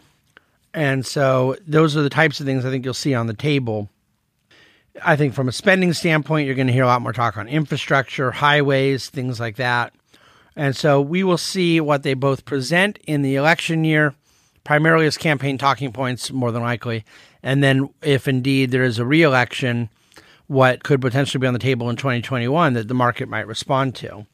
And 0.73 1.05
so 1.05 1.55
those 1.67 1.95
are 1.95 2.01
the 2.01 2.09
types 2.09 2.39
of 2.39 2.45
things 2.45 2.65
I 2.65 2.71
think 2.71 2.85
you'll 2.85 2.93
see 2.93 3.13
on 3.13 3.27
the 3.27 3.33
table. 3.33 3.89
I 5.03 5.15
think 5.15 5.33
from 5.33 5.47
a 5.47 5.51
spending 5.51 5.93
standpoint, 5.93 6.45
you're 6.45 6.55
going 6.55 6.67
to 6.67 6.73
hear 6.73 6.83
a 6.83 6.87
lot 6.87 7.01
more 7.01 7.13
talk 7.13 7.37
on 7.37 7.47
infrastructure, 7.47 8.31
highways, 8.31 9.09
things 9.09 9.39
like 9.39 9.57
that. 9.57 9.93
And 10.55 10.75
so 10.75 11.01
we 11.01 11.23
will 11.23 11.37
see 11.37 11.79
what 11.81 12.03
they 12.03 12.13
both 12.13 12.45
present 12.45 12.99
in 13.07 13.21
the 13.21 13.35
election 13.35 13.83
year, 13.83 14.13
primarily 14.63 15.05
as 15.05 15.17
campaign 15.17 15.57
talking 15.57 15.91
points, 15.91 16.31
more 16.31 16.51
than 16.51 16.61
likely. 16.61 17.03
And 17.41 17.63
then, 17.63 17.89
if 18.01 18.27
indeed 18.27 18.71
there 18.71 18.83
is 18.83 18.99
a 18.99 19.05
reelection, 19.05 19.89
what 20.47 20.83
could 20.83 21.01
potentially 21.01 21.39
be 21.39 21.47
on 21.47 21.53
the 21.53 21.59
table 21.59 21.89
in 21.89 21.95
2021 21.95 22.73
that 22.73 22.87
the 22.87 22.93
market 22.93 23.27
might 23.27 23.47
respond 23.47 23.95
to. 23.95 24.25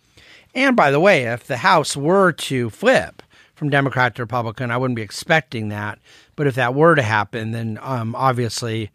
And 0.53 0.75
by 0.75 0.91
the 0.91 0.99
way, 0.99 1.23
if 1.23 1.45
the 1.45 1.57
House 1.57 1.95
were 1.95 2.31
to 2.33 2.69
flip 2.69 3.21
from 3.55 3.69
Democrat 3.69 4.15
to 4.15 4.23
Republican, 4.23 4.71
I 4.71 4.77
wouldn't 4.77 4.95
be 4.95 5.01
expecting 5.01 5.69
that. 5.69 5.99
But 6.35 6.47
if 6.47 6.55
that 6.55 6.73
were 6.73 6.95
to 6.95 7.01
happen, 7.01 7.51
then 7.51 7.79
um, 7.81 8.15
obviously 8.15 8.89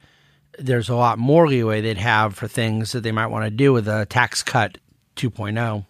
there's 0.58 0.88
a 0.88 0.96
lot 0.96 1.18
more 1.18 1.48
leeway 1.48 1.80
they'd 1.80 1.98
have 1.98 2.34
for 2.36 2.48
things 2.48 2.92
that 2.92 3.02
they 3.02 3.12
might 3.12 3.26
want 3.28 3.44
to 3.44 3.50
do 3.50 3.72
with 3.72 3.88
a 3.88 4.06
tax 4.06 4.42
cut 4.42 4.78
2.0 5.16 5.84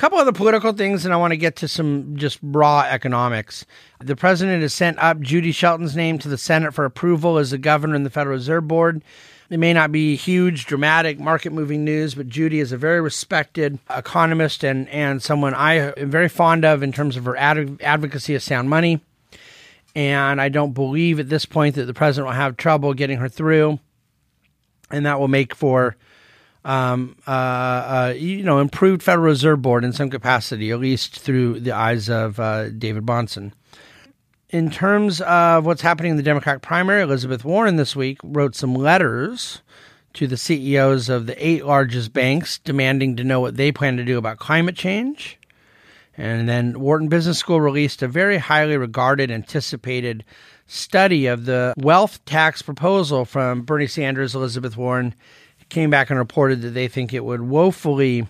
couple 0.00 0.18
other 0.18 0.32
political 0.32 0.72
things, 0.72 1.04
and 1.04 1.12
I 1.12 1.18
want 1.18 1.32
to 1.32 1.36
get 1.36 1.56
to 1.56 1.68
some 1.68 2.16
just 2.16 2.38
raw 2.42 2.86
economics. 2.88 3.66
The 3.98 4.16
president 4.16 4.62
has 4.62 4.72
sent 4.72 4.98
up 4.98 5.20
Judy 5.20 5.52
Shelton's 5.52 5.94
name 5.94 6.18
to 6.20 6.28
the 6.28 6.38
Senate 6.38 6.72
for 6.72 6.86
approval 6.86 7.36
as 7.36 7.50
the 7.50 7.58
governor 7.58 7.96
in 7.96 8.04
the 8.04 8.08
Federal 8.08 8.36
Reserve 8.36 8.66
Board. 8.66 9.04
It 9.50 9.58
may 9.58 9.74
not 9.74 9.92
be 9.92 10.16
huge, 10.16 10.64
dramatic, 10.64 11.20
market 11.20 11.52
moving 11.52 11.84
news, 11.84 12.14
but 12.14 12.28
Judy 12.28 12.60
is 12.60 12.72
a 12.72 12.78
very 12.78 13.02
respected 13.02 13.78
economist 13.90 14.64
and, 14.64 14.88
and 14.88 15.22
someone 15.22 15.52
I 15.52 15.92
am 15.92 16.10
very 16.10 16.30
fond 16.30 16.64
of 16.64 16.82
in 16.82 16.92
terms 16.92 17.18
of 17.18 17.26
her 17.26 17.36
ad- 17.36 17.78
advocacy 17.82 18.34
of 18.34 18.42
sound 18.42 18.70
money. 18.70 19.02
And 19.94 20.40
I 20.40 20.48
don't 20.48 20.72
believe 20.72 21.20
at 21.20 21.28
this 21.28 21.44
point 21.44 21.74
that 21.74 21.84
the 21.84 21.92
president 21.92 22.28
will 22.28 22.40
have 22.40 22.56
trouble 22.56 22.94
getting 22.94 23.18
her 23.18 23.28
through. 23.28 23.78
And 24.90 25.04
that 25.04 25.20
will 25.20 25.28
make 25.28 25.54
for, 25.54 25.96
um, 26.64 27.16
uh, 27.26 27.30
uh, 27.30 28.14
you 28.16 28.42
know, 28.42 28.58
improved 28.58 29.02
Federal 29.02 29.26
Reserve 29.26 29.62
Board 29.62 29.84
in 29.84 29.92
some 29.92 30.10
capacity, 30.10 30.70
at 30.70 30.80
least 30.80 31.18
through 31.18 31.60
the 31.60 31.72
eyes 31.72 32.08
of 32.08 32.38
uh, 32.38 32.70
David 32.70 33.06
Bahnsen 33.06 33.52
in 34.52 34.70
terms 34.70 35.20
of 35.22 35.64
what's 35.64 35.82
happening 35.82 36.12
in 36.12 36.16
the 36.16 36.22
Democratic 36.22 36.62
primary, 36.62 37.02
Elizabeth 37.02 37.44
Warren 37.44 37.76
this 37.76 37.94
week 37.94 38.18
wrote 38.24 38.54
some 38.54 38.74
letters 38.74 39.62
to 40.14 40.26
the 40.26 40.36
CEOs 40.36 41.08
of 41.08 41.26
the 41.26 41.46
eight 41.46 41.64
largest 41.64 42.12
banks 42.12 42.58
demanding 42.58 43.16
to 43.16 43.24
know 43.24 43.40
what 43.40 43.56
they 43.56 43.70
plan 43.70 43.96
to 43.96 44.04
do 44.04 44.18
about 44.18 44.38
climate 44.38 44.74
change. 44.74 45.38
And 46.16 46.48
then 46.48 46.80
Wharton 46.80 47.08
Business 47.08 47.38
School 47.38 47.60
released 47.60 48.02
a 48.02 48.08
very 48.08 48.38
highly 48.38 48.76
regarded, 48.76 49.30
anticipated 49.30 50.24
study 50.66 51.26
of 51.26 51.44
the 51.44 51.72
wealth 51.76 52.24
tax 52.24 52.60
proposal 52.60 53.24
from 53.24 53.62
Bernie 53.62 53.86
Sanders, 53.86 54.34
Elizabeth 54.34 54.76
Warren. 54.76 55.14
Came 55.70 55.88
back 55.88 56.10
and 56.10 56.18
reported 56.18 56.62
that 56.62 56.70
they 56.70 56.88
think 56.88 57.14
it 57.14 57.24
would 57.24 57.42
woefully 57.42 58.26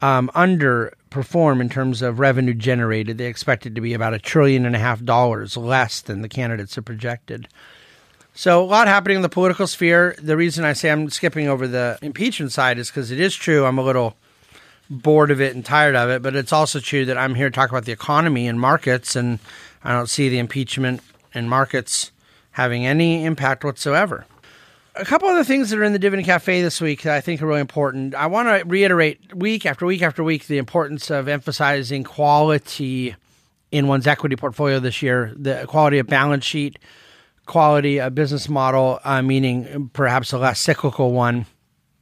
um, 0.00 0.30
underperform 0.34 1.60
in 1.60 1.68
terms 1.68 2.00
of 2.00 2.20
revenue 2.20 2.54
generated. 2.54 3.18
They 3.18 3.26
expect 3.26 3.66
it 3.66 3.74
to 3.74 3.80
be 3.80 3.92
about 3.92 4.14
a 4.14 4.18
trillion 4.18 4.64
and 4.64 4.76
a 4.76 4.78
half 4.78 5.02
dollars 5.02 5.56
less 5.56 6.00
than 6.00 6.22
the 6.22 6.28
candidates 6.28 6.76
have 6.76 6.84
projected. 6.84 7.48
So, 8.34 8.62
a 8.62 8.66
lot 8.66 8.86
happening 8.86 9.16
in 9.16 9.22
the 9.22 9.28
political 9.28 9.66
sphere. 9.66 10.14
The 10.20 10.36
reason 10.36 10.64
I 10.64 10.72
say 10.74 10.90
I'm 10.90 11.10
skipping 11.10 11.48
over 11.48 11.66
the 11.66 11.98
impeachment 12.02 12.52
side 12.52 12.78
is 12.78 12.88
because 12.88 13.10
it 13.10 13.20
is 13.20 13.34
true. 13.34 13.64
I'm 13.64 13.78
a 13.78 13.82
little 13.82 14.16
bored 14.88 15.30
of 15.30 15.40
it 15.40 15.54
and 15.54 15.64
tired 15.64 15.96
of 15.96 16.10
it, 16.10 16.22
but 16.22 16.36
it's 16.36 16.52
also 16.52 16.78
true 16.78 17.04
that 17.06 17.16
I'm 17.16 17.34
here 17.34 17.48
to 17.48 17.54
talk 17.54 17.70
about 17.70 17.84
the 17.84 17.92
economy 17.92 18.46
and 18.46 18.60
markets, 18.60 19.16
and 19.16 19.38
I 19.82 19.92
don't 19.92 20.08
see 20.08 20.28
the 20.28 20.38
impeachment 20.38 21.00
and 21.32 21.50
markets 21.50 22.12
having 22.52 22.86
any 22.86 23.24
impact 23.24 23.64
whatsoever 23.64 24.26
a 24.96 25.04
couple 25.04 25.28
of 25.28 25.34
other 25.34 25.44
things 25.44 25.70
that 25.70 25.78
are 25.78 25.84
in 25.84 25.92
the 25.92 25.98
Dividend 25.98 26.26
Cafe 26.26 26.62
this 26.62 26.80
week 26.80 27.02
that 27.02 27.14
I 27.14 27.20
think 27.20 27.42
are 27.42 27.46
really 27.46 27.60
important. 27.60 28.14
I 28.14 28.26
want 28.26 28.48
to 28.48 28.64
reiterate 28.66 29.34
week 29.34 29.66
after 29.66 29.86
week 29.86 30.02
after 30.02 30.22
week 30.22 30.46
the 30.46 30.58
importance 30.58 31.10
of 31.10 31.26
emphasizing 31.26 32.04
quality 32.04 33.16
in 33.72 33.88
one's 33.88 34.06
equity 34.06 34.36
portfolio 34.36 34.78
this 34.78 35.02
year, 35.02 35.32
the 35.36 35.64
quality 35.66 35.98
of 35.98 36.06
balance 36.06 36.44
sheet, 36.44 36.78
quality 37.46 37.98
of 37.98 38.14
business 38.14 38.48
model, 38.48 39.00
uh, 39.02 39.20
meaning 39.20 39.90
perhaps 39.92 40.32
a 40.32 40.38
less 40.38 40.60
cyclical 40.60 41.12
one, 41.12 41.46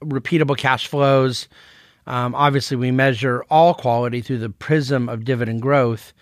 repeatable 0.05 0.57
cash 0.57 0.87
flows. 0.87 1.49
Um, 2.07 2.35
obviously, 2.35 2.77
we 2.77 2.91
measure 2.91 3.43
all 3.49 3.73
quality 3.73 4.21
through 4.21 4.39
the 4.39 4.51
prism 4.51 5.09
of 5.09 5.25
dividend 5.25 5.63
growth, 5.63 6.13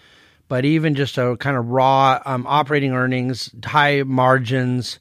but 0.47 0.65
even 0.65 0.95
just 0.95 1.19
a 1.19 1.37
kind 1.39 1.57
of 1.57 1.67
raw 1.67 2.21
um, 2.25 2.47
operating 2.47 2.93
earnings, 2.93 3.51
high 3.65 4.05
margins, 4.05 5.01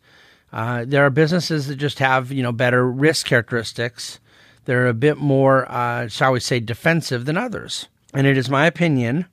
uh, 0.51 0.85
there 0.87 1.05
are 1.05 1.09
businesses 1.09 1.67
that 1.67 1.75
just 1.75 1.99
have 1.99 2.31
you 2.31 2.43
know 2.43 2.51
better 2.51 2.89
risk 2.89 3.25
characteristics. 3.25 4.19
They're 4.65 4.87
a 4.87 4.93
bit 4.93 5.17
more, 5.17 5.69
uh, 5.71 6.07
shall 6.07 6.33
we 6.33 6.39
say, 6.39 6.59
defensive 6.59 7.25
than 7.25 7.37
others. 7.37 7.87
And 8.13 8.27
it 8.27 8.37
is 8.37 8.49
my 8.49 8.65
opinion 8.65 9.25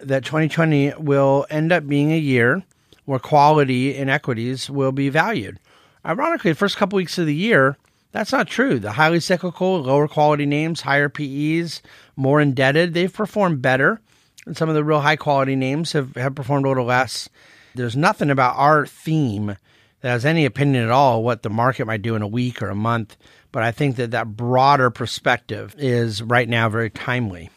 that 0.00 0.24
2020 0.24 0.94
will 0.98 1.46
end 1.50 1.72
up 1.72 1.86
being 1.86 2.12
a 2.12 2.18
year 2.18 2.62
where 3.04 3.18
quality 3.18 3.94
in 3.94 4.08
equities 4.08 4.70
will 4.70 4.92
be 4.92 5.08
valued. 5.08 5.58
Ironically, 6.04 6.52
the 6.52 6.56
first 6.58 6.76
couple 6.76 6.96
weeks 6.96 7.18
of 7.18 7.26
the 7.26 7.34
year, 7.34 7.76
that's 8.12 8.32
not 8.32 8.48
true. 8.48 8.78
The 8.78 8.92
highly 8.92 9.20
cyclical, 9.20 9.80
lower 9.82 10.08
quality 10.08 10.46
names, 10.46 10.82
higher 10.82 11.08
PEs, 11.08 11.82
more 12.16 12.40
indebted, 12.40 12.94
they've 12.94 13.12
performed 13.12 13.60
better. 13.60 14.00
And 14.46 14.56
some 14.56 14.68
of 14.68 14.74
the 14.74 14.84
real 14.84 15.00
high 15.00 15.16
quality 15.16 15.56
names 15.56 15.92
have, 15.92 16.14
have 16.16 16.34
performed 16.34 16.64
a 16.64 16.68
little 16.68 16.86
less. 16.86 17.28
There's 17.74 17.96
nothing 17.96 18.30
about 18.30 18.56
our 18.56 18.86
theme 18.86 19.56
that 20.00 20.10
has 20.10 20.24
any 20.24 20.44
opinion 20.44 20.84
at 20.84 20.90
all 20.90 21.22
what 21.22 21.42
the 21.42 21.50
market 21.50 21.86
might 21.86 22.02
do 22.02 22.14
in 22.14 22.22
a 22.22 22.28
week 22.28 22.62
or 22.62 22.68
a 22.68 22.74
month. 22.74 23.16
But 23.50 23.62
I 23.62 23.72
think 23.72 23.96
that 23.96 24.10
that 24.12 24.36
broader 24.36 24.90
perspective 24.90 25.74
is 25.78 26.22
right 26.22 26.48
now 26.48 26.68
very 26.68 26.90
timely. 26.90 27.50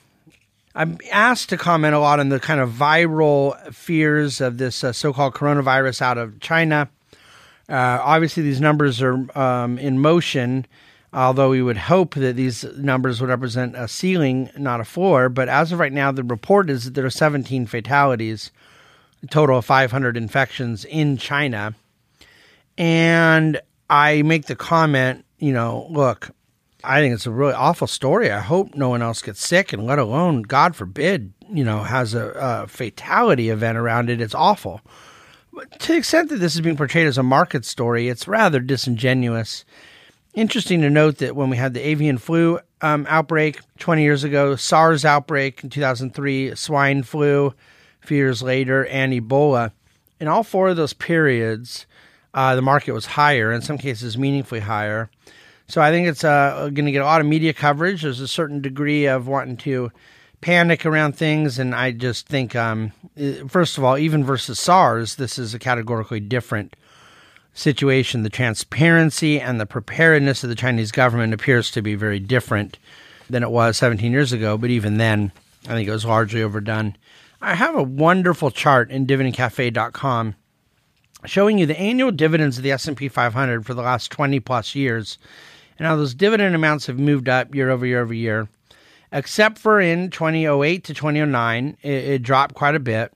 I'm 0.74 0.98
asked 1.12 1.50
to 1.50 1.58
comment 1.58 1.96
a 1.96 2.00
lot 2.00 2.20
on 2.20 2.30
the 2.30 2.40
kind 2.40 2.62
of 2.62 2.72
viral 2.72 3.74
fears 3.74 4.40
of 4.40 4.58
this 4.58 4.84
uh, 4.84 4.94
so 4.94 5.12
called 5.12 5.34
coronavirus 5.34 6.02
out 6.02 6.18
of 6.18 6.40
China. 6.40 6.90
Uh, 7.68 8.00
obviously, 8.02 8.44
these 8.44 8.62
numbers 8.62 9.02
are 9.02 9.38
um, 9.38 9.78
in 9.78 10.00
motion, 10.00 10.66
although 11.14 11.50
we 11.50 11.62
would 11.62 11.78
hope 11.78 12.16
that 12.16 12.38
these 12.38 12.64
numbers 12.78 13.20
would 13.20 13.30
represent 13.30 13.76
a 13.76 13.88
ceiling, 13.88 14.50
not 14.58 14.80
a 14.80 14.86
floor. 14.86 15.28
But 15.28 15.50
as 15.50 15.74
of 15.74 15.80
right 15.80 15.92
now, 15.92 16.12
the 16.12 16.24
report 16.24 16.70
is 16.70 16.86
that 16.86 16.94
there 16.94 17.06
are 17.06 17.10
17 17.10 17.66
fatalities, 17.66 18.52
a 19.24 19.28
total 19.28 19.58
of 19.58 19.66
500 19.66 20.16
infections 20.16 20.86
in 20.86 21.18
China. 21.18 21.76
And 22.78 23.60
I 23.90 24.22
make 24.22 24.46
the 24.46 24.56
comment, 24.56 25.26
you 25.38 25.54
know, 25.54 25.88
look, 25.90 26.32
I 26.84 27.00
think 27.00 27.14
it's 27.14 27.26
a 27.26 27.32
really 27.32 27.54
awful 27.54 27.88
story. 27.88 28.32
I 28.32 28.40
hope 28.40 28.76
no 28.76 28.90
one 28.90 29.02
else 29.02 29.22
gets 29.22 29.46
sick, 29.46 29.74
and 29.74 29.86
let 29.86 30.00
alone, 30.00 30.42
God 30.42 30.76
forbid, 30.76 31.34
you 31.52 31.64
know, 31.64 31.84
has 31.84 32.14
a, 32.14 32.32
a 32.36 32.68
fatality 32.68 33.50
event 33.50 33.78
around 33.78 34.10
it. 34.10 34.22
It's 34.22 34.36
awful. 34.36 34.82
But 35.54 35.80
to 35.82 35.88
the 35.90 35.98
extent 35.98 36.30
that 36.30 36.38
this 36.38 36.56
is 36.56 36.62
being 36.62 36.78
portrayed 36.78 37.08
as 37.08 37.18
a 37.18 37.24
market 37.24 37.66
story, 37.66 38.08
it's 38.08 38.28
rather 38.28 38.60
disingenuous. 38.60 39.66
Interesting 40.34 40.82
to 40.82 40.90
note 40.90 41.18
that 41.18 41.36
when 41.36 41.50
we 41.50 41.58
had 41.58 41.74
the 41.74 41.86
avian 41.86 42.18
flu 42.18 42.60
um, 42.82 43.06
outbreak 43.10 43.60
20 43.80 44.02
years 44.02 44.24
ago, 44.24 44.56
SARS 44.56 45.04
outbreak 45.04 45.64
in 45.64 45.70
2003, 45.70 46.56
swine 46.56 47.04
flu 47.04 47.54
a 48.02 48.08
few 48.08 48.18
years 48.18 48.42
later, 48.42 48.86
and 48.88 49.12
Ebola, 49.12 49.72
in 50.20 50.28
all 50.28 50.44
four 50.44 50.70
of 50.70 50.78
those 50.78 50.94
periods, 50.94 51.86
uh, 52.34 52.56
the 52.56 52.62
market 52.62 52.94
was 52.94 53.06
higher, 53.06 53.52
in 53.52 53.62
some 53.62 53.78
cases 53.78 54.18
meaningfully 54.18 54.62
higher. 54.62 55.10
So 55.68 55.82
I 55.82 55.92
think 55.92 56.08
it's 56.08 56.24
uh, 56.24 56.70
going 56.74 56.86
to 56.86 56.92
get 56.92 57.02
a 57.02 57.06
lot 57.06 57.22
of 57.22 57.28
media 57.28 57.54
coverage. 57.54 58.02
There's 58.02 58.20
a 58.20 58.28
certain 58.28 58.62
degree 58.62 59.06
of 59.06 59.28
wanting 59.28 59.58
to 59.58 59.92
panic 60.42 60.86
around 60.86 61.16
things, 61.16 61.60
and 61.60 61.74
I 61.74 61.92
just 61.92 62.28
think, 62.28 62.56
um, 62.56 62.92
first 63.48 63.78
of 63.78 63.84
all, 63.84 63.98
even 63.98 64.24
versus 64.24 64.60
SARS, 64.60 65.16
this 65.16 65.38
is 65.38 65.54
a 65.54 65.60
categorically 65.60 66.20
different 66.20 66.76
situation. 67.54 68.24
The 68.24 68.30
transparency 68.30 69.40
and 69.40 69.60
the 69.60 69.66
preparedness 69.66 70.44
of 70.44 70.50
the 70.50 70.56
Chinese 70.56 70.92
government 70.92 71.34
appears 71.34 71.72
to 71.72 71.82
be 71.82 71.96
very 71.96 72.20
different 72.20 72.78
than 73.30 73.44
it 73.44 73.52
was 73.52 73.78
17 73.78 74.12
years 74.12 74.34
ago, 74.34 74.58
but 74.58 74.70
even 74.70 74.98
then, 74.98 75.32
I 75.68 75.74
think 75.74 75.88
it 75.88 75.92
was 75.92 76.06
largely 76.06 76.42
overdone. 76.42 76.96
I 77.42 77.56
have 77.56 77.76
a 77.76 77.84
wonderful 77.84 78.52
chart 78.52 78.92
in 78.92 79.08
dividendcafe.com 79.08 80.36
showing 81.26 81.58
you 81.58 81.66
the 81.66 81.80
annual 81.80 82.12
dividends 82.12 82.58
of 82.58 82.64
the 82.64 82.72
S&P 82.72 83.08
500 83.08 83.66
for 83.66 83.74
the 83.74 83.82
last 83.82 84.12
20 84.12 84.40
plus 84.40 84.76
years 84.76 85.18
and 85.78 85.88
how 85.88 85.96
those 85.96 86.14
dividend 86.14 86.56
amounts 86.56 86.88
have 86.88 87.00
moved 87.00 87.30
up 87.30 87.54
year 87.56 87.70
over 87.70 87.86
year 87.86 88.02
over 88.02 88.14
year. 88.14 88.48
Except 89.12 89.58
for 89.58 89.82
in 89.82 90.10
2008 90.10 90.84
to 90.86 90.94
2009, 90.94 91.78
it, 91.82 91.90
it 91.90 92.24
dropped 92.24 92.56
quite 92.56 92.76
a 92.76 92.80
bit 92.80 93.14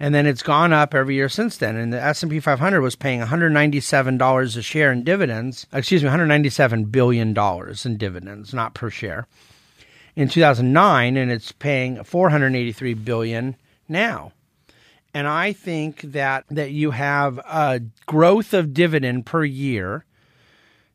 and 0.00 0.14
then 0.14 0.26
it's 0.26 0.42
gone 0.42 0.72
up 0.72 0.94
every 0.94 1.16
year 1.16 1.28
since 1.28 1.56
then. 1.56 1.76
And 1.76 1.92
the 1.92 2.00
S&P 2.00 2.40
500 2.40 2.80
was 2.80 2.96
paying 2.96 3.20
$197 3.20 4.56
a 4.56 4.62
share 4.62 4.92
in 4.92 5.02
dividends, 5.02 5.66
excuse 5.72 6.04
me, 6.04 6.10
$197 6.10 6.90
billion 6.90 7.36
in 7.36 7.96
dividends, 7.96 8.54
not 8.54 8.74
per 8.74 8.90
share, 8.90 9.26
in 10.14 10.28
2009, 10.28 11.16
and 11.16 11.30
it's 11.30 11.52
paying 11.52 12.02
483 12.02 12.94
billion 12.94 13.56
now. 13.88 14.32
And 15.14 15.26
I 15.26 15.52
think 15.52 16.02
that 16.02 16.44
that 16.50 16.70
you 16.70 16.90
have 16.90 17.38
a 17.38 17.80
growth 18.06 18.52
of 18.52 18.74
dividend 18.74 19.26
per 19.26 19.44
year 19.44 20.04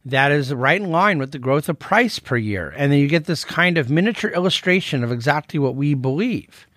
that 0.05 0.31
is 0.31 0.53
right 0.53 0.81
in 0.81 0.91
line 0.91 1.17
with 1.17 1.31
the 1.31 1.39
growth 1.39 1.69
of 1.69 1.79
price 1.79 2.19
per 2.19 2.35
year. 2.35 2.73
And 2.75 2.91
then 2.91 2.99
you 2.99 3.07
get 3.07 3.25
this 3.25 3.45
kind 3.45 3.77
of 3.77 3.89
miniature 3.89 4.31
illustration 4.31 5.03
of 5.03 5.11
exactly 5.11 5.59
what 5.59 5.75
we 5.75 5.93
believe 5.93 6.67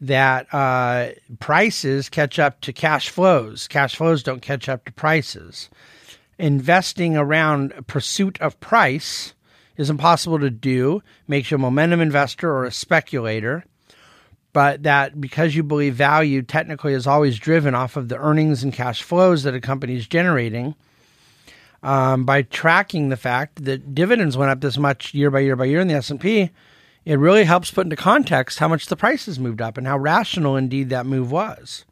that 0.00 0.52
uh, 0.52 1.10
prices 1.40 2.08
catch 2.08 2.38
up 2.38 2.60
to 2.60 2.72
cash 2.72 3.08
flows, 3.08 3.66
cash 3.68 3.96
flows 3.96 4.22
don't 4.22 4.42
catch 4.42 4.68
up 4.68 4.84
to 4.84 4.92
prices. 4.92 5.70
Investing 6.38 7.16
around 7.16 7.72
pursuit 7.86 8.40
of 8.40 8.58
price 8.60 9.34
is 9.76 9.90
impossible 9.90 10.38
to 10.40 10.50
do, 10.50 11.02
makes 11.26 11.50
you 11.50 11.56
a 11.56 11.58
momentum 11.58 12.00
investor 12.00 12.50
or 12.50 12.64
a 12.64 12.72
speculator 12.72 13.64
but 14.54 14.84
that 14.84 15.20
because 15.20 15.54
you 15.54 15.62
believe 15.62 15.96
value 15.96 16.40
technically 16.40 16.94
is 16.94 17.06
always 17.06 17.38
driven 17.38 17.74
off 17.74 17.96
of 17.96 18.08
the 18.08 18.16
earnings 18.16 18.62
and 18.62 18.72
cash 18.72 19.02
flows 19.02 19.42
that 19.42 19.54
a 19.54 19.60
company 19.60 19.96
is 19.96 20.06
generating, 20.06 20.76
um, 21.82 22.24
by 22.24 22.42
tracking 22.42 23.08
the 23.08 23.16
fact 23.16 23.64
that 23.64 23.94
dividends 23.94 24.36
went 24.38 24.52
up 24.52 24.60
this 24.60 24.78
much 24.78 25.12
year 25.12 25.30
by 25.30 25.40
year 25.40 25.56
by 25.56 25.64
year 25.64 25.80
in 25.80 25.88
the 25.88 25.94
S&P, 25.94 26.50
it 27.04 27.18
really 27.18 27.44
helps 27.44 27.72
put 27.72 27.84
into 27.84 27.96
context 27.96 28.60
how 28.60 28.68
much 28.68 28.86
the 28.86 28.96
price 28.96 29.26
has 29.26 29.40
moved 29.40 29.60
up 29.60 29.76
and 29.76 29.88
how 29.88 29.98
rational 29.98 30.56
indeed 30.56 30.88
that 30.88 31.04
move 31.04 31.32
was. 31.32 31.84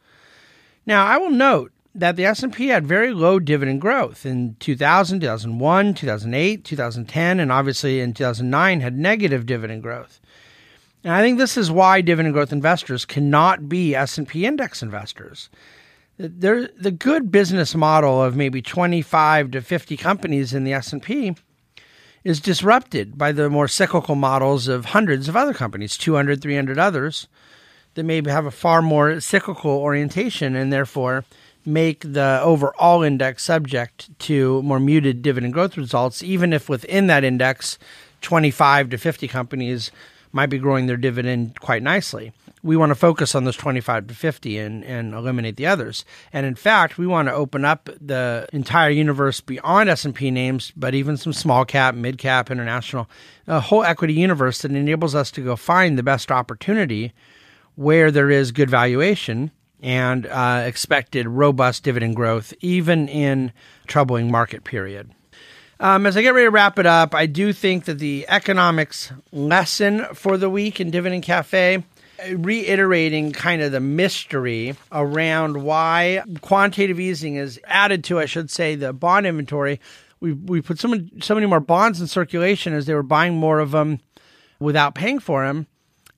Now, 0.87 1.04
I 1.04 1.19
will 1.19 1.31
note 1.31 1.73
that 1.97 2.14
the 2.14 2.25
S&P 2.25 2.69
had 2.69 2.87
very 2.87 3.12
low 3.12 3.40
dividend 3.40 3.81
growth 3.81 4.25
in 4.25 4.54
2000, 4.61 5.21
2001, 5.21 5.95
2008, 5.95 6.64
2010 6.64 7.40
and 7.40 7.52
obviously 7.52 8.00
in 8.00 8.14
2009 8.14 8.81
had 8.81 8.97
negative 8.97 9.47
dividend 9.47 9.83
growth. 9.83 10.21
And 11.04 11.12
I 11.12 11.23
think 11.23 11.38
this 11.38 11.56
is 11.56 11.71
why 11.71 12.00
dividend 12.00 12.35
growth 12.35 12.52
investors 12.52 13.04
cannot 13.04 13.68
be 13.68 13.94
S&P 13.94 14.47
index 14.47 14.82
investors. 14.82 15.50
They're, 16.18 16.68
the 16.78 16.92
good 16.92 17.32
business 17.32 17.75
model 17.75 18.23
of 18.23 18.37
maybe 18.37 18.62
25 18.62 19.50
to 19.52 19.62
50 19.62 19.97
companies 19.97 20.54
in 20.54 20.64
the 20.64 20.73
S&P 20.75 21.35
is 22.23 22.40
disrupted 22.40 23.18
by 23.18 23.32
the 23.32 23.50
more 23.50 23.66
cyclical 23.66 24.14
models 24.14 24.68
of 24.68 24.87
hundreds 24.87 25.28
of 25.28 25.37
other 25.37 25.54
companies, 25.54 25.97
200, 25.97 26.40
300 26.40 26.78
others 26.78 27.26
that 27.94 28.04
maybe 28.04 28.30
have 28.30 28.47
a 28.47 28.50
far 28.50 28.80
more 28.80 29.21
cyclical 29.21 29.73
orientation 29.73 30.54
and 30.54 30.73
therefore 30.73 31.25
make 31.64 32.00
the 32.00 32.40
overall 32.42 33.02
index 33.02 33.42
subject 33.42 34.16
to 34.21 34.62
more 34.62 34.80
muted 34.80 35.23
dividend 35.23 35.52
growth 35.52 35.76
results, 35.76 36.23
even 36.23 36.52
if 36.52 36.68
within 36.68 37.09
that 37.09 37.25
index, 37.25 37.78
25 38.21 38.90
to 38.90 38.99
50 38.99 39.28
companies 39.28 39.90
might 40.33 40.47
be 40.47 40.59
growing 40.59 40.87
their 40.87 40.97
dividend 40.97 41.61
quite 41.61 41.83
nicely. 41.83 42.33
We 42.62 42.77
want 42.77 42.91
to 42.91 42.95
focus 42.95 43.35
on 43.35 43.45
those 43.45 43.57
25 43.57 44.07
to 44.09 44.15
50 44.15 44.59
and, 44.59 44.85
and 44.85 45.15
eliminate 45.15 45.57
the 45.57 45.67
others. 45.67 46.05
And 46.33 46.47
in 46.47 46.55
fact, 46.55 46.97
we 46.97 47.07
want 47.07 47.29
to 47.29 47.35
open 47.35 47.65
up 47.65 47.91
the 48.01 48.47
entire 48.53 48.91
universe 48.91 49.41
beyond 49.41 49.89
S&P 49.89 50.31
names, 50.31 50.73
but 50.77 50.95
even 50.95 51.17
some 51.17 51.33
small 51.33 51.65
cap, 51.65 51.95
mid 51.95 52.19
cap, 52.19 52.51
international, 52.51 53.09
a 53.47 53.61
whole 53.61 53.85
equity 53.85 54.15
universe 54.15 54.62
that 54.62 54.71
enables 54.71 55.15
us 55.15 55.31
to 55.33 55.45
go 55.45 55.57
find 55.57 55.99
the 55.99 56.03
best 56.03 56.31
opportunity 56.31 57.12
where 57.75 58.11
there 58.11 58.31
is 58.31 58.53
good 58.53 58.71
valuation 58.71 59.51
and 59.83 60.27
uh, 60.27 60.62
expected 60.65 61.27
robust 61.27 61.83
dividend 61.83 62.15
growth, 62.15 62.55
even 62.61 63.09
in 63.09 63.53
troubling 63.87 64.31
market 64.31 64.62
period. 64.62 65.11
Um, 65.83 66.07
as 66.07 66.17
I 66.17 66.23
get 66.23 66.33
ready 66.33 66.47
to 66.47 66.51
wrap 66.53 66.79
it 66.79 66.87
up, 66.87 67.12
I 67.12 67.27
do 67.27 67.53
think 67.53 67.87
that 67.87 67.99
the 67.99 68.25
economics 68.29 69.11
lesson 69.33 70.07
for 70.15 70.37
the 70.39 70.49
week 70.49 70.81
in 70.81 70.93
Dividend 70.93 71.25
Cafe, 71.25 71.83
reiterating 72.37 73.33
kind 73.33 73.61
of 73.61 73.73
the 73.73 73.81
mystery 73.81 74.77
around 74.93 75.65
why 75.65 76.23
quantitative 76.41 77.01
easing 77.01 77.35
is 77.35 77.59
added 77.65 78.05
to, 78.05 78.21
I 78.21 78.27
should 78.27 78.49
say, 78.49 78.77
the 78.77 78.93
bond 78.93 79.27
inventory. 79.27 79.81
We 80.21 80.35
we 80.35 80.61
put 80.61 80.79
so 80.79 80.87
many 80.87 81.11
so 81.21 81.35
many 81.35 81.49
more 81.49 81.59
bonds 81.59 82.01
in 82.01 82.07
circulation 82.07 82.75
as 82.75 82.87
they 82.87 82.95
were 82.95 83.03
buying 83.03 83.35
more 83.35 83.59
of 83.59 83.73
them 83.73 83.99
without 84.61 84.95
paying 84.95 85.19
for 85.19 85.45
them, 85.45 85.67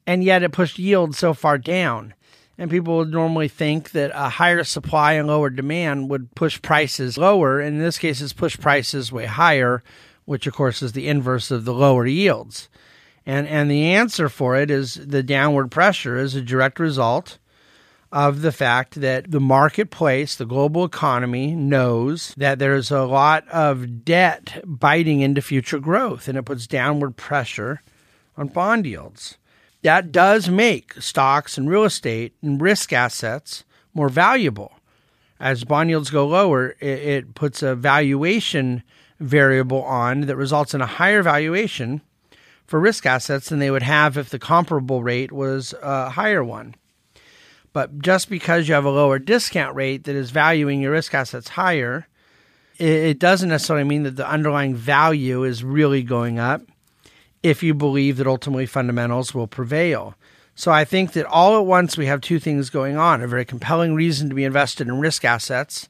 and 0.06 0.22
yet 0.22 0.42
it 0.42 0.52
pushed 0.52 0.78
yields 0.78 1.16
so 1.16 1.32
far 1.32 1.56
down. 1.56 2.12
And 2.56 2.70
people 2.70 2.98
would 2.98 3.10
normally 3.10 3.48
think 3.48 3.90
that 3.90 4.12
a 4.14 4.28
higher 4.28 4.62
supply 4.62 5.14
and 5.14 5.26
lower 5.26 5.50
demand 5.50 6.08
would 6.10 6.34
push 6.34 6.62
prices 6.62 7.18
lower. 7.18 7.60
And 7.60 7.76
in 7.76 7.82
this 7.82 7.98
case, 7.98 8.20
it's 8.20 8.32
pushed 8.32 8.60
prices 8.60 9.10
way 9.10 9.26
higher, 9.26 9.82
which 10.24 10.46
of 10.46 10.54
course 10.54 10.80
is 10.80 10.92
the 10.92 11.08
inverse 11.08 11.50
of 11.50 11.64
the 11.64 11.74
lower 11.74 12.06
yields. 12.06 12.68
And, 13.26 13.48
and 13.48 13.70
the 13.70 13.86
answer 13.86 14.28
for 14.28 14.56
it 14.56 14.70
is 14.70 14.94
the 14.94 15.22
downward 15.22 15.70
pressure 15.70 16.16
is 16.16 16.34
a 16.34 16.42
direct 16.42 16.78
result 16.78 17.38
of 18.12 18.42
the 18.42 18.52
fact 18.52 19.00
that 19.00 19.32
the 19.32 19.40
marketplace, 19.40 20.36
the 20.36 20.46
global 20.46 20.84
economy 20.84 21.56
knows 21.56 22.32
that 22.36 22.60
there's 22.60 22.92
a 22.92 23.02
lot 23.02 23.48
of 23.48 24.04
debt 24.04 24.62
biting 24.64 25.20
into 25.20 25.42
future 25.42 25.80
growth 25.80 26.28
and 26.28 26.38
it 26.38 26.44
puts 26.44 26.68
downward 26.68 27.16
pressure 27.16 27.82
on 28.36 28.46
bond 28.46 28.86
yields 28.86 29.36
that 29.84 30.10
does 30.10 30.48
make 30.48 30.94
stocks 30.94 31.58
and 31.58 31.68
real 31.68 31.84
estate 31.84 32.34
and 32.42 32.60
risk 32.60 32.92
assets 32.92 33.64
more 33.92 34.08
valuable. 34.08 34.72
As 35.38 35.64
bond 35.64 35.90
yields 35.90 36.08
go 36.08 36.26
lower, 36.26 36.70
it, 36.80 36.98
it 36.98 37.34
puts 37.34 37.62
a 37.62 37.76
valuation 37.76 38.82
variable 39.20 39.82
on 39.82 40.22
that 40.22 40.36
results 40.36 40.72
in 40.72 40.80
a 40.80 40.86
higher 40.86 41.22
valuation 41.22 42.00
for 42.66 42.80
risk 42.80 43.04
assets 43.04 43.50
than 43.50 43.58
they 43.58 43.70
would 43.70 43.82
have 43.82 44.16
if 44.16 44.30
the 44.30 44.38
comparable 44.38 45.02
rate 45.02 45.30
was 45.30 45.74
a 45.82 46.08
higher 46.10 46.42
one. 46.42 46.74
But 47.74 47.98
just 47.98 48.30
because 48.30 48.66
you 48.66 48.74
have 48.74 48.86
a 48.86 48.90
lower 48.90 49.18
discount 49.18 49.76
rate 49.76 50.04
that 50.04 50.16
is 50.16 50.30
valuing 50.30 50.80
your 50.80 50.92
risk 50.92 51.12
assets 51.12 51.48
higher, 51.48 52.08
it, 52.78 53.18
doesn't 53.18 53.50
necessarily 53.50 53.84
mean 53.84 54.04
that 54.04 54.16
the 54.16 54.28
underlying 54.28 54.74
value 54.74 55.44
is 55.44 55.62
really 55.62 56.02
going 56.02 56.38
up 56.38 56.62
if 57.44 57.62
you 57.62 57.74
believe 57.74 58.16
that 58.16 58.26
ultimately 58.26 58.64
fundamentals 58.64 59.34
will 59.34 59.46
prevail. 59.46 60.14
So 60.56 60.72
I 60.72 60.84
think 60.84 61.12
that 61.12 61.26
all 61.26 61.58
at 61.58 61.66
once 61.66 61.96
we 61.96 62.06
have 62.06 62.22
two 62.22 62.38
things 62.38 62.70
going 62.70 62.96
on 62.96 63.22
a 63.22 63.28
very 63.28 63.44
compelling 63.44 63.94
reason 63.94 64.30
to 64.30 64.34
be 64.34 64.44
invested 64.44 64.88
in 64.88 64.98
risk 64.98 65.24
assets 65.24 65.88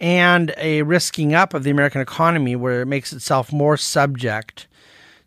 and 0.00 0.54
a 0.56 0.82
risking 0.82 1.34
up 1.34 1.52
of 1.52 1.64
the 1.64 1.70
American 1.70 2.00
economy 2.00 2.56
where 2.56 2.80
it 2.80 2.86
makes 2.86 3.12
itself 3.12 3.52
more 3.52 3.76
subject 3.76 4.66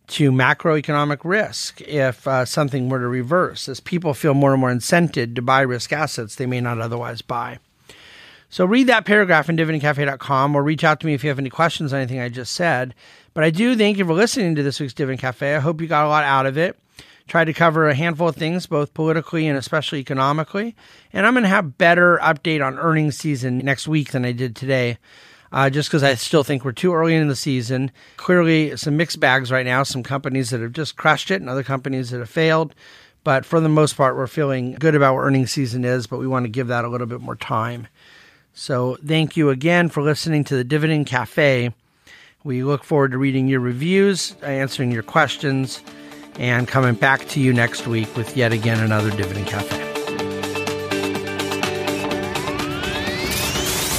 to 0.08 0.32
macroeconomic 0.32 1.20
risk 1.24 1.82
if 1.82 2.28
uh, 2.28 2.46
something 2.46 2.90
were 2.90 3.00
to 3.00 3.08
reverse, 3.08 3.70
as 3.70 3.80
people 3.80 4.16
feel 4.16 4.34
more 4.34 4.54
and 4.54 4.62
more 4.62 4.72
incented 4.72 5.36
to 5.36 5.42
buy 5.42 5.62
risk 5.62 5.94
assets 5.94 6.36
they 6.36 6.48
may 6.48 6.60
not 6.60 6.82
otherwise 6.82 7.22
buy. 7.22 7.60
So 8.52 8.66
read 8.66 8.88
that 8.88 9.06
paragraph 9.06 9.48
in 9.48 9.58
dividendcafe.com 9.58 10.56
or 10.56 10.64
reach 10.64 10.84
out 10.84 11.00
to 11.00 11.06
me 11.06 11.14
if 11.14 11.24
you 11.24 11.30
have 11.30 11.38
any 11.38 11.52
questions 11.52 11.94
on 11.94 12.00
anything 12.00 12.20
I 12.20 12.30
just 12.30 12.54
said. 12.54 12.96
But 13.36 13.44
I 13.44 13.52
do 13.52 13.76
thank 13.76 13.98
you 13.98 14.06
for 14.06 14.14
listening 14.14 14.56
to 14.56 14.64
this 14.64 14.80
week's 14.80 14.94
Dividend 14.94 15.22
Cafe. 15.22 15.56
I 15.56 15.60
hope 15.60 15.80
you 15.82 15.88
got 15.88 16.06
a 16.06 16.10
lot 16.10 16.24
out 16.24 16.48
of 16.48 16.58
it. 16.58 16.80
Tried 17.28 17.46
to 17.46 17.54
cover 17.54 17.88
a 17.88 17.94
handful 17.94 18.28
of 18.28 18.36
things, 18.36 18.66
both 18.66 18.96
politically 18.96 19.48
and 19.48 19.56
especially 19.56 20.00
economically. 20.00 20.76
And 21.14 21.28
I'm 21.28 21.34
going 21.34 21.44
to 21.44 21.50
have 21.50 21.78
better 21.78 22.18
update 22.24 22.66
on 22.66 22.80
earnings 22.80 23.18
season 23.18 23.60
next 23.60 23.88
week 23.88 24.12
than 24.12 24.26
I 24.26 24.32
did 24.32 24.56
today. 24.56 24.98
Uh, 25.52 25.70
just 25.70 25.90
because 25.90 26.04
I 26.04 26.16
still 26.16 26.44
think 26.44 26.66
we're 26.66 26.72
too 26.72 26.94
early 26.94 27.16
in 27.16 27.28
the 27.28 27.36
season. 27.36 27.92
Clearly, 28.18 28.76
some 28.78 28.98
mixed 28.98 29.20
bags 29.20 29.52
right 29.52 29.66
now. 29.66 29.82
Some 29.84 30.04
companies 30.04 30.50
that 30.50 30.62
have 30.62 30.74
just 30.74 30.96
crushed 30.96 31.32
it, 31.32 31.42
and 31.42 31.50
other 31.50 31.64
companies 31.64 32.12
that 32.12 32.20
have 32.20 32.30
failed. 32.30 32.76
But 33.24 33.46
for 33.46 33.60
the 33.60 33.70
most 33.70 33.98
part, 33.98 34.16
we're 34.16 34.28
feeling 34.28 34.74
good 34.74 34.96
about 34.96 35.16
what 35.16 35.22
earnings 35.22 35.52
season 35.52 35.86
is, 35.86 36.08
but 36.08 36.20
we 36.20 36.28
want 36.28 36.46
to 36.46 36.50
give 36.50 36.68
that 36.68 36.86
a 36.86 36.88
little 36.88 37.08
bit 37.08 37.22
more 37.22 37.36
time. 37.36 37.88
So, 38.54 38.98
thank 39.06 39.38
you 39.38 39.50
again 39.50 39.90
for 39.90 40.04
listening 40.04 40.44
to 40.46 40.56
the 40.56 40.64
Dividend 40.64 41.08
Cafe. 41.08 41.74
We 42.44 42.64
look 42.64 42.84
forward 42.84 43.12
to 43.12 43.18
reading 43.18 43.48
your 43.48 43.60
reviews, 43.60 44.36
answering 44.42 44.92
your 44.92 45.04
questions, 45.04 45.82
and 46.38 46.68
coming 46.68 46.96
back 46.96 47.28
to 47.30 47.40
you 47.40 47.54
next 47.54 47.88
week 47.88 48.16
with 48.16 48.36
yet 48.36 48.54
again 48.54 48.80
another 48.80 49.12
Dividend 49.12 49.48
Cafe. 49.48 49.78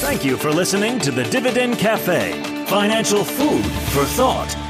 Thank 0.00 0.24
you 0.24 0.36
for 0.36 0.50
listening 0.50 0.98
to 1.00 1.10
the 1.10 1.24
Dividend 1.24 1.78
Cafe, 1.78 2.64
financial 2.66 3.24
food 3.24 3.64
for 3.92 4.04
thought. 4.04 4.69